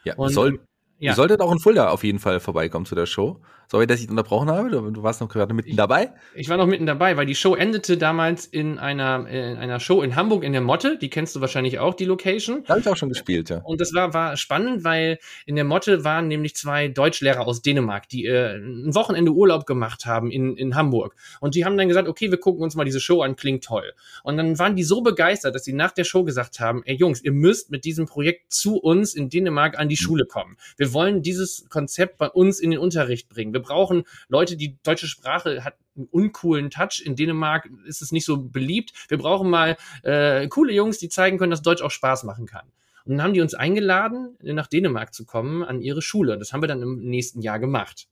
Ja, 0.05 0.15
und, 0.15 0.33
soll, 0.33 0.61
ja. 0.99 1.12
Ihr 1.12 1.15
solltet 1.15 1.41
auch 1.41 1.53
in 1.53 1.59
Fulda 1.59 1.91
auf 1.91 2.05
jeden 2.05 2.19
Fall 2.19 2.41
vorbeikommen 2.41 2.87
zu 2.87 2.95
der 2.95 3.07
Show. 3.07 3.41
Sorry, 3.69 3.87
dass 3.88 4.00
ich 4.00 4.09
unterbrochen 4.09 4.49
habe. 4.49 4.71
Du, 4.71 4.91
du 4.91 5.03
warst 5.03 5.21
noch 5.21 5.29
gerade 5.29 5.53
mitten 5.53 5.71
ich, 5.71 5.76
dabei. 5.76 6.12
Ich 6.35 6.49
war 6.49 6.57
noch 6.57 6.67
mitten 6.67 6.87
dabei, 6.87 7.17
weil 7.17 7.26
die 7.26 7.35
Show 7.35 7.57
endete 7.57 7.97
damals 7.99 8.47
in 8.47 8.79
einer, 8.79 9.26
in 9.29 9.57
einer 9.57 9.81
Show 9.81 10.03
in 10.03 10.15
Hamburg 10.15 10.45
in 10.45 10.53
der 10.53 10.61
Motte. 10.61 10.99
Die 10.99 11.11
kennst 11.11 11.35
du 11.35 11.41
wahrscheinlich 11.41 11.81
auch, 11.81 11.95
die 11.95 12.05
Location. 12.05 12.62
Da 12.62 12.71
habe 12.71 12.81
ich 12.81 12.88
auch 12.88 12.97
schon 12.97 13.09
gespielt, 13.09 13.50
ja. 13.50 13.59
Und 13.65 13.81
das 13.81 13.93
war, 13.93 14.15
war 14.15 14.37
spannend, 14.37 14.85
weil 14.85 15.19
in 15.47 15.57
der 15.57 15.65
Motte 15.65 16.05
waren 16.05 16.29
nämlich 16.29 16.55
zwei 16.55 16.87
Deutschlehrer 16.87 17.47
aus 17.47 17.61
Dänemark, 17.61 18.09
die 18.09 18.26
äh, 18.26 18.57
ein 18.57 18.95
Wochenende 18.95 19.33
Urlaub 19.33 19.67
gemacht 19.67 20.07
haben 20.07 20.31
in, 20.31 20.57
in 20.57 20.76
Hamburg. 20.76 21.17
Und 21.41 21.57
die 21.57 21.65
haben 21.65 21.76
dann 21.76 21.88
gesagt, 21.88 22.09
okay, 22.09 22.31
wir 22.31 22.38
gucken 22.38 22.62
uns 22.62 22.76
mal 22.76 22.85
diese 22.85 23.00
Show 23.00 23.23
an, 23.23 23.35
klingt 23.35 23.65
toll. 23.65 23.93
Und 24.23 24.37
dann 24.37 24.61
waren 24.61 24.76
die 24.76 24.85
so 24.85 25.00
begeistert, 25.00 25.57
dass 25.57 25.65
sie 25.65 25.73
nach 25.73 25.91
der 25.91 26.05
Show 26.05 26.23
gesagt 26.23 26.61
haben, 26.61 26.83
ey 26.85 26.95
Jungs, 26.95 27.23
ihr 27.25 27.33
müsst 27.33 27.73
mit 27.73 27.85
diesem 27.85 28.07
Projekt 28.07 28.53
zu 28.53 28.76
uns 28.76 29.15
in 29.15 29.29
Dänemark 29.29 29.76
an 29.76 29.88
die 29.88 29.97
Schule 29.97 30.25
kommen. 30.25 30.57
Wir 30.76 30.86
wollen 30.93 31.23
dieses 31.23 31.69
Konzept 31.69 32.19
bei 32.19 32.28
uns 32.28 32.61
in 32.61 32.71
den 32.71 32.81
Unterricht 32.81 33.28
bringen. 33.28 33.52
Wir 33.52 33.61
brauchen 33.61 34.05
Leute, 34.28 34.57
die 34.57 34.76
deutsche 34.83 35.07
Sprache 35.07 35.64
hat 35.64 35.76
einen 35.97 36.07
uncoolen 36.11 36.71
Touch. 36.71 37.02
In 37.05 37.16
Dänemark 37.16 37.69
ist 37.87 38.02
es 38.02 38.12
nicht 38.12 38.25
so 38.25 38.38
beliebt. 38.38 38.93
Wir 39.09 39.19
brauchen 39.19 39.49
mal 39.49 39.76
äh, 40.02 40.49
coole 40.49 40.73
Jungs, 40.73 40.99
die 40.99 41.09
zeigen 41.09 41.38
können, 41.38 41.50
dass 41.50 41.62
Deutsch 41.62 41.83
auch 41.83 41.90
Spaß 41.90 42.25
machen 42.25 42.47
kann. 42.47 42.66
Und 43.05 43.12
dann 43.12 43.23
haben 43.23 43.35
die 43.35 43.40
uns 43.40 43.55
eingeladen, 43.55 44.37
nach 44.43 44.66
Dänemark 44.66 45.14
zu 45.14 45.25
kommen, 45.25 45.62
an 45.62 45.81
ihre 45.81 46.02
Schule. 46.02 46.38
Das 46.38 46.52
haben 46.52 46.62
wir 46.62 46.69
dann 46.69 46.83
im 46.83 46.99
nächsten 47.05 47.40
Jahr 47.40 47.61
gemacht. 47.61 48.09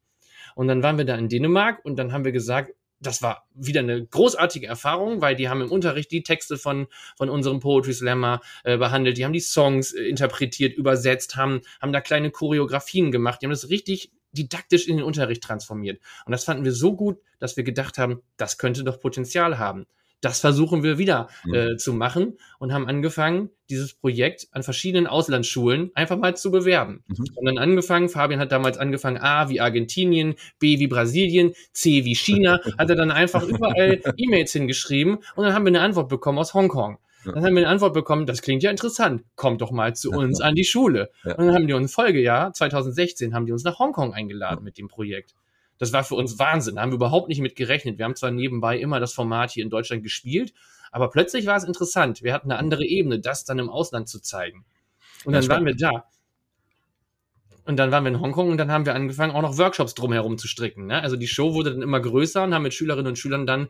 Und 0.55 0.69
dann 0.69 0.83
waren 0.83 0.99
wir 0.99 1.05
da 1.05 1.17
in 1.17 1.29
Dänemark 1.29 1.85
und 1.85 1.97
dann 1.97 2.13
haben 2.13 2.25
wir 2.25 2.33
gesagt, 2.33 2.73
das 3.07 3.23
war 3.23 3.47
wieder 3.55 3.81
eine 3.81 4.05
großartige 4.05 4.67
Erfahrung, 4.67 5.21
weil 5.21 5.37
die 5.37 5.49
haben 5.49 5.61
im 5.61 5.71
Unterricht 5.71 6.11
die 6.11 6.23
Texte 6.23 6.57
von, 6.57 6.87
von 7.17 7.31
unserem 7.31 7.61
Poetry 7.61 7.93
Slammer 7.93 8.41
äh, 8.65 8.77
behandelt, 8.77 9.19
die 9.19 9.25
haben 9.25 9.33
die 9.33 9.41
Songs 9.41 9.93
äh, 9.93 10.03
interpretiert, 10.03 10.77
übersetzt, 10.77 11.37
haben, 11.37 11.61
haben 11.81 11.93
da 11.93 12.01
kleine 12.01 12.31
Choreografien 12.31 13.13
gemacht, 13.13 13.41
die 13.41 13.47
haben 13.47 13.53
das 13.53 13.69
richtig 13.69 14.11
didaktisch 14.33 14.89
in 14.89 14.97
den 14.97 15.07
Unterricht 15.07 15.43
transformiert. 15.43 16.01
Und 16.27 16.33
das 16.33 16.45
fanden 16.45 16.65
wir 16.65 16.73
so 16.73 16.97
gut, 16.97 17.19
dass 17.39 17.57
wir 17.57 17.65
gedacht 17.65 17.99
haben, 17.99 18.21
das 18.37 18.59
könnte 18.59 18.85
doch 18.85 19.01
Potenzial 19.01 19.59
haben. 19.59 19.87
Das 20.25 20.41
versuchen 20.41 20.83
wir 20.83 20.97
wieder 20.97 21.29
mhm. 21.45 21.55
äh, 21.55 21.77
zu 21.77 21.93
machen 21.93 22.39
und 22.59 22.73
haben 22.73 22.89
angefangen, 22.89 23.51
dieses 23.69 23.93
Projekt 23.93 24.49
an 24.53 24.63
verschiedenen 24.63 25.07
Auslandsschulen 25.07 25.91
einfach 25.95 26.17
mal 26.17 26.35
zu 26.35 26.51
bewerben. 26.51 27.05
Mhm. 27.07 27.27
Und 27.35 27.45
dann 27.45 27.59
angefangen, 27.59 28.09
Fabian 28.09 28.41
hat 28.41 28.51
damals 28.51 28.79
angefangen, 28.79 29.19
A 29.19 29.51
wie 29.51 29.61
Argentinien, 29.61 30.35
B 30.59 30.79
wie 30.79 30.87
Brasilien, 30.87 31.53
C 31.73 32.07
wie 32.07 32.15
China, 32.15 32.59
hat 32.79 32.89
er 32.89 32.97
dann 32.97 33.11
einfach 33.11 33.43
überall 33.43 34.01
E-Mails 34.17 34.53
hingeschrieben 34.53 35.19
und 35.37 35.45
dann 35.45 35.53
haben 35.53 35.65
wir 35.67 35.71
eine 35.71 35.83
Antwort 35.83 36.09
bekommen 36.09 36.39
aus 36.39 36.55
Hongkong. 36.55 36.99
Dann 37.27 37.37
haben 37.37 37.55
wir 37.55 37.63
eine 37.63 37.69
Antwort 37.69 37.95
bekommen, 37.95 38.27
das 38.27 38.43
klingt 38.43 38.63
ja 38.63 38.71
interessant, 38.71 39.25
kommt 39.35 39.61
doch 39.61 39.71
mal 39.71 39.95
zu 39.95 40.11
uns 40.11 40.41
an 40.41 40.55
die 40.55 40.65
Schule. 40.65 41.11
Und 41.25 41.39
dann 41.39 41.55
haben 41.55 41.67
die 41.67 41.73
uns 41.73 41.95
Folgejahr, 41.95 42.53
2016, 42.53 43.35
haben 43.35 43.47
die 43.47 43.53
uns 43.53 43.65
nach 43.65 43.79
Hongkong 43.79 44.13
eingeladen 44.13 44.63
mit 44.63 44.77
dem 44.79 44.89
Projekt. 44.89 45.35
Das 45.79 45.93
war 45.93 46.05
für 46.05 46.15
uns 46.15 46.39
Wahnsinn, 46.39 46.77
da 46.77 46.83
haben 46.83 46.91
wir 46.91 46.97
überhaupt 46.97 47.29
nicht 47.29 47.41
mit 47.41 47.57
gerechnet. 47.57 47.99
Wir 47.99 48.05
haben 48.05 48.17
zwar 48.17 48.31
nebenbei 48.31 48.79
immer 48.79 49.01
das 49.01 49.13
Format 49.13 49.51
hier 49.51 49.65
in 49.65 49.71
Deutschland 49.71 50.03
gespielt, 50.03 50.53
aber 50.93 51.11
plötzlich 51.11 51.47
war 51.47 51.57
es 51.57 51.65
interessant. 51.65 52.23
Wir 52.23 52.33
hatten 52.33 52.51
eine 52.51 52.59
andere 52.59 52.85
Ebene, 52.85 53.19
das 53.19 53.45
dann 53.45 53.59
im 53.59 53.69
Ausland 53.69 54.09
zu 54.09 54.21
zeigen. 54.21 54.65
Und 55.25 55.33
dann 55.33 55.49
waren 55.49 55.67
wir 55.67 55.75
da. 55.75 56.05
Und 57.67 57.79
dann 57.79 57.91
waren 57.91 58.05
wir 58.05 58.11
in 58.11 58.21
Hongkong 58.21 58.51
und 58.51 58.59
dann 58.59 58.71
haben 58.71 58.85
wir 58.85 58.95
angefangen, 58.95 59.35
auch 59.35 59.41
noch 59.41 59.57
Workshops 59.57 59.95
drumherum 59.95 60.37
zu 60.37 60.47
stricken. 60.49 60.87
Ne? 60.87 61.01
Also 61.01 61.17
die 61.17 61.27
Show 61.27 61.55
wurde 61.55 61.73
dann 61.73 61.83
immer 61.83 61.99
größer 61.99 62.45
und 62.45 62.53
haben 62.53 62.63
mit 62.63 62.75
Schülerinnen 62.75 63.07
und 63.07 63.19
Schülern 63.19 63.47
dann 63.47 63.69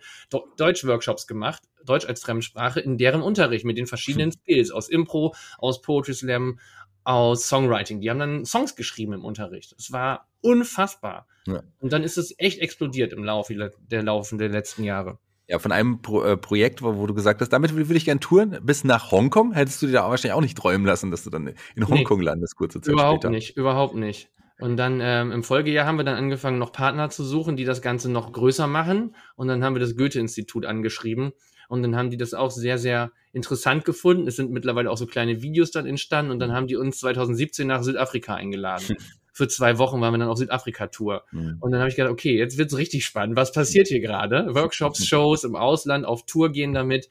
Deutsch-Workshops 0.56 1.28
gemacht, 1.28 1.62
Deutsch 1.84 2.04
als 2.04 2.20
Fremdsprache, 2.20 2.80
in 2.80 2.98
deren 2.98 3.22
Unterricht 3.22 3.64
mit 3.64 3.78
den 3.78 3.86
verschiedenen 3.86 4.32
Skills 4.32 4.72
aus 4.72 4.88
Impro, 4.88 5.34
aus 5.58 5.80
Poetry 5.80 6.14
Slam, 6.14 6.58
aus 7.04 7.46
Songwriting. 7.46 8.00
Die 8.00 8.10
haben 8.10 8.18
dann 8.18 8.44
Songs 8.44 8.76
geschrieben 8.76 9.12
im 9.12 9.24
Unterricht. 9.24 9.74
Es 9.78 9.92
war 9.92 10.26
unfassbar. 10.40 11.26
Ja. 11.46 11.62
Und 11.80 11.92
dann 11.92 12.02
ist 12.02 12.16
es 12.16 12.34
echt 12.38 12.60
explodiert 12.60 13.12
im 13.12 13.24
Laufe 13.24 13.54
der 13.90 14.02
Laufe 14.02 14.36
der 14.36 14.48
letzten 14.48 14.84
Jahre. 14.84 15.18
Ja, 15.46 15.58
von 15.58 15.72
einem 15.72 16.00
Pro 16.00 16.22
äh, 16.22 16.38
Projekt, 16.38 16.80
wo, 16.82 16.96
wo, 16.96 17.06
du 17.06 17.12
gesagt 17.12 17.42
hast, 17.42 17.50
damit 17.50 17.74
würde 17.74 17.94
ich 17.94 18.06
gerne 18.06 18.20
touren, 18.20 18.58
bis 18.62 18.82
nach 18.82 19.10
Hongkong. 19.10 19.52
Hättest 19.52 19.82
du 19.82 19.86
dir 19.86 19.92
da 19.92 20.08
wahrscheinlich 20.08 20.32
auch 20.32 20.40
nicht 20.40 20.56
träumen 20.56 20.86
lassen, 20.86 21.10
dass 21.10 21.22
du 21.22 21.28
dann 21.28 21.52
in 21.76 21.86
Hongkong 21.86 22.20
nee, 22.20 22.24
landest, 22.24 22.56
kurze 22.56 22.80
Zeit 22.80 22.94
überhaupt 22.94 23.24
später. 23.24 23.28
Überhaupt 23.28 23.34
nicht, 23.34 23.56
überhaupt 23.56 23.94
nicht. 23.94 24.30
Und 24.58 24.78
dann 24.78 25.00
ähm, 25.02 25.32
im 25.32 25.42
Folgejahr 25.42 25.86
haben 25.86 25.98
wir 25.98 26.04
dann 26.04 26.16
angefangen, 26.16 26.58
noch 26.58 26.72
Partner 26.72 27.10
zu 27.10 27.24
suchen, 27.24 27.56
die 27.56 27.64
das 27.64 27.82
Ganze 27.82 28.10
noch 28.10 28.32
größer 28.32 28.66
machen. 28.66 29.14
Und 29.36 29.48
dann 29.48 29.62
haben 29.62 29.74
wir 29.74 29.80
das 29.80 29.96
Goethe-Institut 29.96 30.64
angeschrieben. 30.64 31.32
Und 31.68 31.82
dann 31.82 31.96
haben 31.96 32.10
die 32.10 32.16
das 32.16 32.34
auch 32.34 32.50
sehr, 32.50 32.78
sehr 32.78 33.12
interessant 33.32 33.84
gefunden. 33.84 34.26
Es 34.26 34.36
sind 34.36 34.50
mittlerweile 34.50 34.90
auch 34.90 34.96
so 34.96 35.06
kleine 35.06 35.42
Videos 35.42 35.70
dann 35.70 35.86
entstanden. 35.86 36.32
Und 36.32 36.38
dann 36.38 36.52
haben 36.52 36.66
die 36.66 36.76
uns 36.76 36.98
2017 37.00 37.66
nach 37.66 37.82
Südafrika 37.82 38.34
eingeladen. 38.34 38.96
Für 39.32 39.48
zwei 39.48 39.78
Wochen 39.78 40.00
waren 40.00 40.14
wir 40.14 40.18
dann 40.18 40.28
auf 40.28 40.38
Südafrika-Tour. 40.38 41.24
Mhm. 41.32 41.56
Und 41.60 41.72
dann 41.72 41.80
habe 41.80 41.90
ich 41.90 41.96
gedacht, 41.96 42.12
okay, 42.12 42.38
jetzt 42.38 42.56
wird's 42.56 42.76
richtig 42.76 43.04
spannend. 43.04 43.36
Was 43.36 43.50
passiert 43.50 43.88
hier 43.88 44.00
gerade? 44.00 44.54
Workshops, 44.54 45.04
Shows 45.08 45.42
im 45.42 45.56
Ausland, 45.56 46.04
auf 46.04 46.24
Tour 46.24 46.52
gehen 46.52 46.72
damit. 46.72 47.08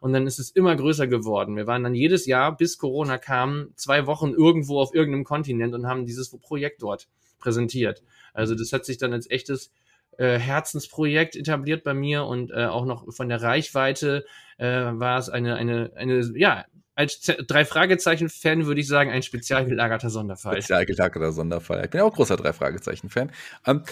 Und 0.00 0.12
dann 0.12 0.26
ist 0.26 0.38
es 0.38 0.50
immer 0.50 0.74
größer 0.74 1.06
geworden. 1.06 1.56
Wir 1.56 1.66
waren 1.66 1.82
dann 1.82 1.94
jedes 1.94 2.26
Jahr, 2.26 2.56
bis 2.56 2.78
Corona 2.78 3.18
kam, 3.18 3.68
zwei 3.76 4.06
Wochen 4.06 4.30
irgendwo 4.30 4.80
auf 4.80 4.94
irgendeinem 4.94 5.24
Kontinent 5.24 5.74
und 5.74 5.86
haben 5.86 6.06
dieses 6.06 6.30
Projekt 6.30 6.82
dort 6.82 7.08
präsentiert. 7.38 8.02
Also 8.32 8.54
das 8.54 8.72
hat 8.72 8.84
sich 8.84 8.98
dann 8.98 9.12
als 9.12 9.30
echtes 9.30 9.72
äh, 10.18 10.38
Herzensprojekt 10.38 11.36
etabliert 11.36 11.84
bei 11.84 11.94
mir 11.94 12.24
und 12.24 12.50
äh, 12.50 12.66
auch 12.66 12.84
noch 12.84 13.12
von 13.14 13.28
der 13.28 13.42
Reichweite 13.42 14.24
äh, 14.58 14.66
war 14.66 15.18
es 15.18 15.28
eine, 15.28 15.56
eine, 15.56 15.92
eine, 15.96 16.20
ja, 16.36 16.64
als 16.94 17.20
drei 17.20 17.64
Fragezeichen-Fan 17.64 18.64
würde 18.66 18.80
ich 18.80 18.88
sagen, 18.88 19.10
ein 19.10 19.22
spezial 19.22 19.66
gelagerter 19.66 20.08
Sonderfall. 20.08 20.54
Spezial 20.54 20.86
gelagerter 20.86 21.32
Sonderfall. 21.32 21.84
Ich 21.84 21.90
bin 21.90 21.98
ja 21.98 22.04
auch 22.04 22.14
großer 22.14 22.36
drei 22.36 22.54
Fragezeichen-Fan. 22.54 23.30
Ähm, 23.66 23.82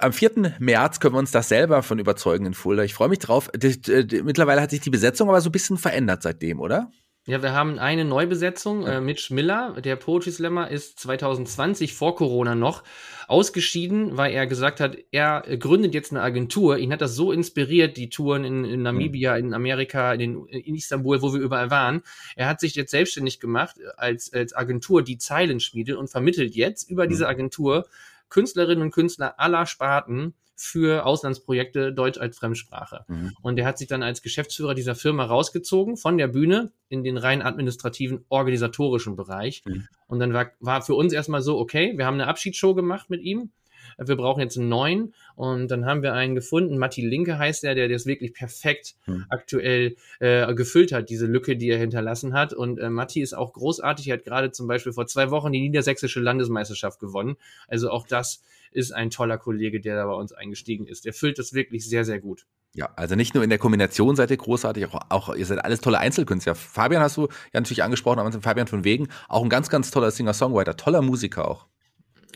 am 0.00 0.12
4. 0.12 0.54
März 0.58 1.00
können 1.00 1.14
wir 1.14 1.18
uns 1.18 1.30
das 1.30 1.48
selber 1.48 1.82
von 1.82 1.98
überzeugen 1.98 2.46
in 2.46 2.54
Fulda. 2.54 2.84
Ich 2.84 2.94
freue 2.94 3.08
mich 3.08 3.18
drauf. 3.18 3.50
Mittlerweile 3.52 4.62
hat 4.62 4.70
sich 4.70 4.80
die 4.80 4.90
Besetzung 4.90 5.28
aber 5.28 5.40
so 5.40 5.50
ein 5.50 5.52
bisschen 5.52 5.76
verändert 5.78 6.22
seitdem, 6.22 6.60
oder? 6.60 6.90
Ja, 7.26 7.42
wir 7.42 7.52
haben 7.52 7.78
eine 7.78 8.06
Neubesetzung. 8.06 8.86
Äh, 8.86 9.00
Mitch 9.02 9.32
Miller, 9.32 9.78
der 9.82 9.96
Poetry 9.96 10.32
Slammer, 10.32 10.70
ist 10.70 10.98
2020 11.00 11.92
vor 11.92 12.16
Corona 12.16 12.54
noch 12.54 12.82
ausgeschieden, 13.28 14.16
weil 14.16 14.32
er 14.32 14.46
gesagt 14.46 14.80
hat, 14.80 14.96
er 15.12 15.42
gründet 15.58 15.92
jetzt 15.92 16.12
eine 16.12 16.22
Agentur. 16.22 16.78
Ihn 16.78 16.92
hat 16.92 17.02
das 17.02 17.14
so 17.14 17.30
inspiriert, 17.30 17.98
die 17.98 18.08
Touren 18.08 18.44
in, 18.44 18.64
in 18.64 18.82
Namibia, 18.82 19.36
in 19.36 19.52
Amerika, 19.52 20.14
in, 20.14 20.46
in, 20.46 20.74
Istanbul, 20.74 21.20
wo 21.20 21.34
wir 21.34 21.40
überall 21.40 21.70
waren. 21.70 22.02
Er 22.36 22.48
hat 22.48 22.58
sich 22.58 22.74
jetzt 22.74 22.90
selbstständig 22.90 23.38
gemacht 23.38 23.76
als, 23.98 24.32
als 24.32 24.56
Agentur, 24.56 25.02
die 25.02 25.18
Zeilen 25.18 25.60
schmiedet 25.60 25.96
und 25.96 26.08
vermittelt 26.08 26.54
jetzt 26.54 26.90
über 26.90 27.06
diese 27.06 27.28
Agentur 27.28 27.86
Künstlerinnen 28.30 28.82
und 28.82 28.92
Künstler 28.92 29.38
aller 29.38 29.66
Sparten 29.66 30.34
für 30.60 31.06
Auslandsprojekte 31.06 31.90
Deutsch 31.90 32.18
als 32.18 32.36
Fremdsprache. 32.36 33.06
Mhm. 33.08 33.32
Und 33.40 33.58
er 33.58 33.64
hat 33.64 33.78
sich 33.78 33.88
dann 33.88 34.02
als 34.02 34.20
Geschäftsführer 34.20 34.74
dieser 34.74 34.94
Firma 34.94 35.24
rausgezogen 35.24 35.96
von 35.96 36.18
der 36.18 36.28
Bühne 36.28 36.70
in 36.90 37.02
den 37.02 37.16
rein 37.16 37.40
administrativen, 37.40 38.26
organisatorischen 38.28 39.16
Bereich. 39.16 39.62
Mhm. 39.64 39.88
Und 40.06 40.18
dann 40.18 40.34
war, 40.34 40.50
war 40.60 40.82
für 40.82 40.94
uns 40.94 41.14
erstmal 41.14 41.40
so, 41.40 41.58
okay, 41.58 41.96
wir 41.96 42.04
haben 42.04 42.14
eine 42.14 42.26
Abschiedsshow 42.26 42.74
gemacht 42.74 43.08
mit 43.08 43.22
ihm 43.22 43.52
wir 43.98 44.16
brauchen 44.16 44.40
jetzt 44.40 44.58
einen 44.58 44.68
neuen. 44.68 45.14
Und 45.36 45.70
dann 45.70 45.86
haben 45.86 46.02
wir 46.02 46.12
einen 46.14 46.34
gefunden, 46.34 46.78
Matti 46.78 47.06
Linke 47.06 47.38
heißt 47.38 47.62
der, 47.62 47.74
der 47.74 47.88
das 47.88 48.06
wirklich 48.06 48.34
perfekt 48.34 48.94
hm. 49.04 49.26
aktuell 49.28 49.96
äh, 50.18 50.52
gefüllt 50.54 50.92
hat, 50.92 51.10
diese 51.10 51.26
Lücke, 51.26 51.56
die 51.56 51.68
er 51.68 51.78
hinterlassen 51.78 52.32
hat. 52.32 52.52
Und 52.52 52.78
äh, 52.78 52.90
Matti 52.90 53.20
ist 53.20 53.34
auch 53.34 53.52
großartig. 53.52 54.08
Er 54.08 54.18
hat 54.18 54.24
gerade 54.24 54.50
zum 54.52 54.66
Beispiel 54.66 54.92
vor 54.92 55.06
zwei 55.06 55.30
Wochen 55.30 55.52
die 55.52 55.60
niedersächsische 55.60 56.20
Landesmeisterschaft 56.20 57.00
gewonnen. 57.00 57.36
Also 57.68 57.90
auch 57.90 58.06
das 58.06 58.42
ist 58.72 58.92
ein 58.92 59.10
toller 59.10 59.38
Kollege, 59.38 59.80
der 59.80 59.96
da 59.96 60.06
bei 60.06 60.14
uns 60.14 60.32
eingestiegen 60.32 60.86
ist. 60.86 61.04
Der 61.04 61.12
füllt 61.12 61.38
das 61.38 61.52
wirklich 61.52 61.88
sehr, 61.88 62.04
sehr 62.04 62.20
gut. 62.20 62.46
Ja, 62.72 62.90
also 62.94 63.16
nicht 63.16 63.34
nur 63.34 63.42
in 63.42 63.50
der 63.50 63.58
Kombination 63.58 64.14
seid 64.14 64.30
ihr 64.30 64.36
großartig, 64.36 64.86
auch, 64.86 65.00
auch 65.08 65.34
ihr 65.34 65.44
seid 65.44 65.64
alles 65.64 65.80
tolle 65.80 65.98
Einzelkünstler. 65.98 66.54
Fabian 66.54 67.02
hast 67.02 67.16
du 67.16 67.22
ja 67.22 67.60
natürlich 67.60 67.82
angesprochen, 67.82 68.20
aber 68.20 68.30
Fabian 68.40 68.68
von 68.68 68.84
Wegen, 68.84 69.08
auch 69.28 69.42
ein 69.42 69.48
ganz, 69.48 69.70
ganz 69.70 69.90
toller 69.90 70.12
Singer-Songwriter, 70.12 70.76
toller 70.76 71.02
Musiker 71.02 71.48
auch. 71.48 71.66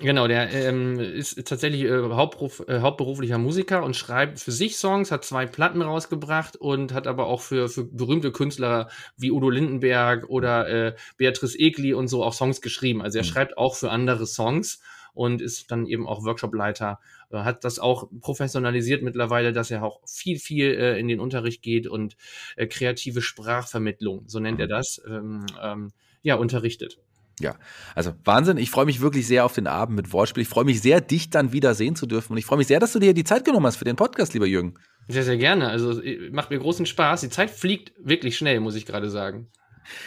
Genau, 0.01 0.27
der 0.27 0.53
ähm, 0.53 0.99
ist 0.99 1.47
tatsächlich 1.47 1.85
äh, 1.85 2.03
Hauptberuf, 2.11 2.65
äh, 2.67 2.81
hauptberuflicher 2.81 3.39
Musiker 3.39 3.85
und 3.85 3.95
schreibt 3.95 4.41
für 4.41 4.51
sich 4.51 4.77
Songs, 4.77 5.13
hat 5.13 5.25
zwei 5.25 5.47
Platten 5.47 5.83
rausgebracht 5.83 6.57
und 6.57 6.93
hat 6.93 7.07
aber 7.07 7.27
auch 7.27 7.41
für, 7.41 7.69
für 7.69 7.85
berühmte 7.85 8.33
Künstler 8.33 8.89
wie 9.17 9.31
Udo 9.31 9.51
Lindenberg 9.51 10.29
oder 10.29 10.69
äh, 10.69 10.97
Beatrice 11.17 11.59
Egli 11.59 11.95
und 11.95 12.09
so 12.09 12.25
auch 12.25 12.33
Songs 12.33 12.61
geschrieben. 12.61 13.03
Also 13.03 13.19
er 13.19 13.25
mhm. 13.25 13.29
schreibt 13.29 13.57
auch 13.57 13.77
für 13.77 13.91
andere 13.91 14.27
Songs 14.27 14.81
und 15.15 15.41
ist 15.41 15.71
dann 15.71 15.87
eben 15.87 16.09
auch 16.09 16.25
Workshopleiter, 16.25 16.99
äh, 17.31 17.39
hat 17.39 17.63
das 17.65 17.79
auch 17.79 18.09
professionalisiert 18.21 19.03
mittlerweile, 19.03 19.53
dass 19.53 19.71
er 19.71 19.85
auch 19.85 20.01
viel, 20.07 20.39
viel 20.39 20.73
äh, 20.73 20.99
in 20.99 21.07
den 21.07 21.21
Unterricht 21.21 21.63
geht 21.63 21.87
und 21.87 22.17
äh, 22.57 22.67
kreative 22.67 23.23
Sprachvermittlung, 23.23 24.25
so 24.27 24.41
nennt 24.41 24.59
er 24.59 24.67
mhm. 24.67 24.71
das, 24.71 25.01
ähm, 25.07 25.47
ähm, 25.63 25.93
ja, 26.23 26.35
unterrichtet. 26.35 26.99
Ja, 27.41 27.57
also 27.95 28.13
Wahnsinn. 28.25 28.59
Ich 28.59 28.71
freue 28.71 28.85
mich 28.85 29.01
wirklich 29.01 29.27
sehr 29.27 29.45
auf 29.45 29.55
den 29.55 29.67
Abend 29.67 29.97
mit 29.97 30.13
Wortspiel. 30.13 30.43
Ich 30.43 30.49
freue 30.49 30.65
mich 30.65 30.81
sehr, 30.81 31.01
dich 31.01 31.31
dann 31.31 31.53
wieder 31.53 31.75
sehen 31.75 31.97
zu 31.97 32.07
dürfen. 32.07 32.33
Und 32.33 32.39
ich 32.39 32.47
freue 32.47 32.59
mich 32.59 32.69
sehr, 32.69 32.81
dass 32.81 32.93
du 32.93 32.99
dir 33.01 33.13
die 33.13 33.25
Zeit 33.25 33.45
genommen 33.45 33.67
hast 33.67 33.77
für 33.77 33.85
den 33.85 33.97
Podcast, 33.97 34.35
lieber 34.35 34.47
Jürgen. 34.47 34.75
Sehr, 35.09 35.25
sehr 35.25 35.37
gerne. 35.37 35.69
Also 35.69 36.01
macht 36.31 36.51
mir 36.51 36.59
großen 36.59 36.87
Spaß. 36.87 37.23
Die 37.23 37.31
Zeit 37.31 37.51
fliegt 37.51 37.93
wirklich 37.99 38.37
schnell, 38.37 38.61
muss 38.61 38.77
ich 38.77 38.87
gerade 38.87 39.11
sagen. 39.11 39.49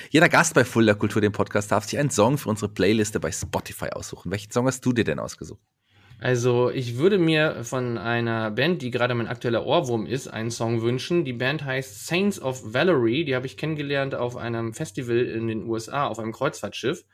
Jeder 0.09 0.29
Gast 0.29 0.53
bei 0.53 0.65
Fulda 0.65 0.93
Kultur, 0.93 1.21
dem 1.21 1.31
Podcast, 1.31 1.71
darf 1.71 1.85
sich 1.85 1.99
einen 1.99 2.09
Song 2.09 2.37
für 2.37 2.49
unsere 2.49 2.71
Playliste 2.71 3.19
bei 3.19 3.31
Spotify 3.31 3.89
aussuchen. 3.89 4.31
Welchen 4.31 4.51
Song 4.51 4.65
hast 4.65 4.85
du 4.85 4.93
dir 4.93 5.03
denn 5.03 5.19
ausgesucht? 5.19 5.59
Also, 6.19 6.71
ich 6.71 6.97
würde 6.97 7.19
mir 7.19 7.63
von 7.63 7.99
einer 7.99 8.49
Band, 8.49 8.81
die 8.81 8.89
gerade 8.89 9.13
mein 9.13 9.27
aktueller 9.27 9.67
Ohrwurm 9.67 10.07
ist, 10.07 10.27
einen 10.27 10.49
Song 10.49 10.81
wünschen. 10.81 11.25
Die 11.25 11.33
Band 11.33 11.63
heißt 11.63 12.07
Saints 12.07 12.41
of 12.41 12.73
Valerie. 12.73 13.23
Die 13.23 13.35
habe 13.35 13.45
ich 13.45 13.55
kennengelernt 13.55 14.15
auf 14.15 14.35
einem 14.35 14.73
Festival 14.73 15.19
in 15.19 15.47
den 15.47 15.67
USA, 15.67 16.07
auf 16.07 16.17
einem 16.17 16.31
Kreuzfahrtschiff. 16.31 17.05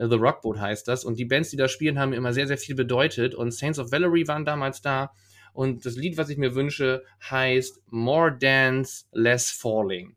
Äh, 0.00 0.08
The 0.08 0.16
Rockboat 0.16 0.58
heißt 0.58 0.88
das. 0.88 1.04
Und 1.04 1.18
die 1.18 1.26
Bands, 1.26 1.50
die 1.50 1.56
da 1.56 1.68
spielen, 1.68 1.98
haben 1.98 2.10
mir 2.10 2.16
immer 2.16 2.32
sehr, 2.32 2.46
sehr 2.46 2.58
viel 2.58 2.74
bedeutet. 2.74 3.34
Und 3.34 3.52
Saints 3.52 3.78
of 3.78 3.92
Valerie 3.92 4.26
waren 4.26 4.44
damals 4.44 4.80
da. 4.80 5.12
Und 5.52 5.84
das 5.84 5.96
Lied, 5.96 6.16
was 6.16 6.28
ich 6.30 6.38
mir 6.38 6.54
wünsche, 6.54 7.02
heißt 7.28 7.82
More 7.90 8.36
Dance, 8.36 9.04
Less 9.12 9.50
Falling. 9.50 10.16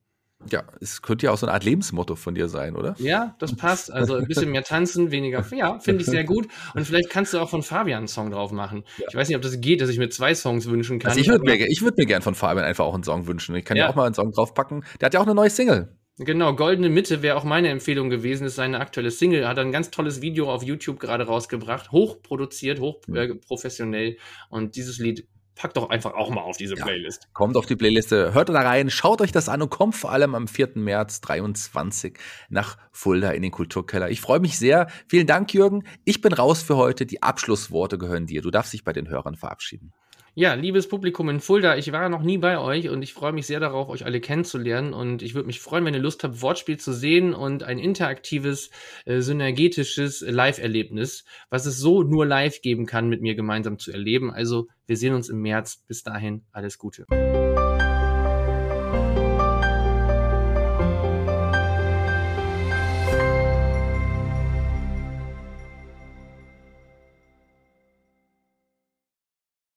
Ja, 0.52 0.63
es 0.82 1.02
könnte 1.02 1.26
ja 1.26 1.32
auch 1.32 1.38
so 1.38 1.46
eine 1.46 1.54
Art 1.54 1.63
Lebensmotto 1.63 2.15
von 2.15 2.36
dir 2.36 2.50
sein, 2.50 2.76
oder? 2.76 2.96
Ja, 3.00 3.34
das 3.39 3.56
passt. 3.56 3.89
Also 3.91 4.15
ein 4.15 4.28
bisschen 4.28 4.52
mehr 4.52 4.63
tanzen, 4.63 5.10
weniger. 5.10 5.46
Ja, 5.56 5.80
finde 5.80 6.02
ich 6.02 6.08
sehr 6.08 6.26
gut. 6.26 6.50
Und 6.74 6.86
vielleicht 6.86 7.10
kannst 7.10 7.34
du 7.34 7.39
auch 7.39 7.50
von 7.50 7.63
Fabian 7.63 8.00
einen 8.00 8.08
Song 8.10 8.30
drauf 8.30 8.52
machen. 8.52 8.84
Ja. 8.98 9.06
Ich 9.10 9.15
weiß 9.15 9.30
nicht, 9.30 9.38
ob 9.38 9.41
das 9.41 9.62
geht, 9.62 9.80
dass 9.80 9.89
ich 9.89 9.98
mir 9.98 10.10
zwei 10.10 10.36
Songs 10.36 10.69
wünschen 10.69 11.00
kann. 11.00 11.12
Also 11.12 11.22
ich 11.22 11.30
würde 11.30 11.46
mir, 11.46 11.58
würd 11.58 11.98
mir 11.98 12.06
gern 12.06 12.22
von 12.22 12.36
Fabian 12.36 12.65
einfach 12.65 12.84
auch 12.84 12.93
einen 12.93 13.04
Song 13.04 13.26
wünschen. 13.26 13.56
Ich 13.56 13.63
kann 13.63 13.78
ja, 13.78 13.86
ja 13.86 13.89
auch 13.89 13.96
mal 13.96 14.06
einen 14.06 14.15
Song 14.15 14.32
draufpacken. 14.32 14.84
Der 15.00 15.06
hat 15.06 15.13
ja 15.13 15.22
auch 15.22 15.26
eine 15.26 15.36
neue 15.36 15.50
Single. 15.50 15.96
Genau, 16.17 16.56
Goldene 16.56 16.89
Mitte 16.89 17.23
wäre 17.23 17.36
auch 17.36 17.43
meine 17.43 17.69
Empfehlung 17.69 18.10
gewesen, 18.12 18.45
ist 18.45 18.56
seine 18.56 18.80
aktuelle 18.80 19.10
Single. 19.10 19.41
Er 19.41 19.49
hat 19.49 19.58
ein 19.58 19.71
ganz 19.71 19.89
tolles 19.89 20.21
Video 20.21 20.52
auf 20.52 20.62
YouTube 20.62 20.99
gerade 20.99 21.26
rausgebracht, 21.26 21.91
hochproduziert, 21.91 22.80
hochprofessionell. 22.80 24.10
Äh, 24.10 24.17
und 24.49 24.76
dieses 24.76 24.99
Lied 24.99 25.28
packt 25.56 25.78
doch 25.78 25.89
einfach 25.89 26.13
auch 26.13 26.30
mal 26.30 26.41
auf 26.41 26.58
diese 26.58 26.76
ja, 26.76 26.86
Playlist. 26.86 27.30
Kommt 27.34 27.58
auf 27.58 27.65
die 27.65 27.76
Playliste, 27.76 28.34
hört 28.34 28.49
da 28.49 28.62
rein, 28.62 28.89
schaut 28.89 29.21
euch 29.21 29.32
das 29.32 29.49
an 29.49 29.62
und 29.62 29.69
kommt 29.69 29.95
vor 29.95 30.12
allem 30.12 30.36
am 30.36 30.47
4. 30.47 30.71
März 30.76 31.21
23 31.21 32.17
nach 32.49 32.78
Fulda 32.91 33.32
in 33.32 33.41
den 33.41 33.52
Kulturkeller. 33.52 34.10
Ich 34.10 34.21
freue 34.21 34.39
mich 34.39 34.58
sehr. 34.58 34.88
Vielen 35.08 35.28
Dank, 35.28 35.54
Jürgen. 35.54 35.84
Ich 36.06 36.21
bin 36.21 36.34
raus 36.34 36.62
für 36.62 36.78
heute. 36.78 37.06
Die 37.08 37.23
Abschlussworte 37.23 37.97
gehören 37.97 38.28
dir. 38.28 38.41
Du 38.41 38.52
darfst 38.52 38.73
dich 38.73 38.84
bei 38.84 38.93
den 38.93 39.10
Hörern 39.10 39.36
verabschieden. 39.36 39.93
Ja, 40.36 40.56
liebes 40.56 40.88
Publikum 40.88 41.30
in 41.30 41.39
Fulda, 41.39 41.78
ich 41.78 41.91
war 41.91 42.10
noch 42.10 42.24
nie 42.24 42.39
bei 42.39 42.58
euch 42.58 42.89
und 42.89 43.04
ich 43.04 43.13
freue 43.13 43.34
mich 43.34 43.46
sehr 43.46 43.60
darauf, 43.60 43.89
euch 43.89 44.04
alle 44.04 44.19
kennenzulernen. 44.19 44.91
Und 44.91 45.22
ich 45.22 45.36
würde 45.36 45.46
mich 45.46 45.60
freuen, 45.60 45.86
wenn 45.86 45.93
ihr 45.93 46.00
Lust 46.00 46.24
habt, 46.24 46.41
Wortspiel 46.41 46.80
zu 46.80 46.91
sehen 46.91 47.36
und 47.36 47.62
ein 47.62 47.78
interaktives, 47.78 48.72
äh, 49.06 49.22
synergetisches 49.22 50.22
Live-Erlebnis, 50.22 51.26
was 51.52 51.67
es 51.67 51.78
so 51.78 52.02
nur 52.02 52.26
live 52.26 52.62
geben 52.62 52.88
kann, 52.88 53.10
mit 53.10 53.22
mir 53.22 53.36
gemeinsam 53.36 53.78
zu 53.78 53.91
erleben. 53.91 54.32
Also 54.32 54.69
wir 54.88 54.98
sehen 54.98 55.13
uns 55.13 55.30
im 55.30 55.39
März. 55.39 55.84
Bis 55.88 56.02
dahin, 56.02 56.46
alles 56.52 56.80
Gute. 56.80 57.06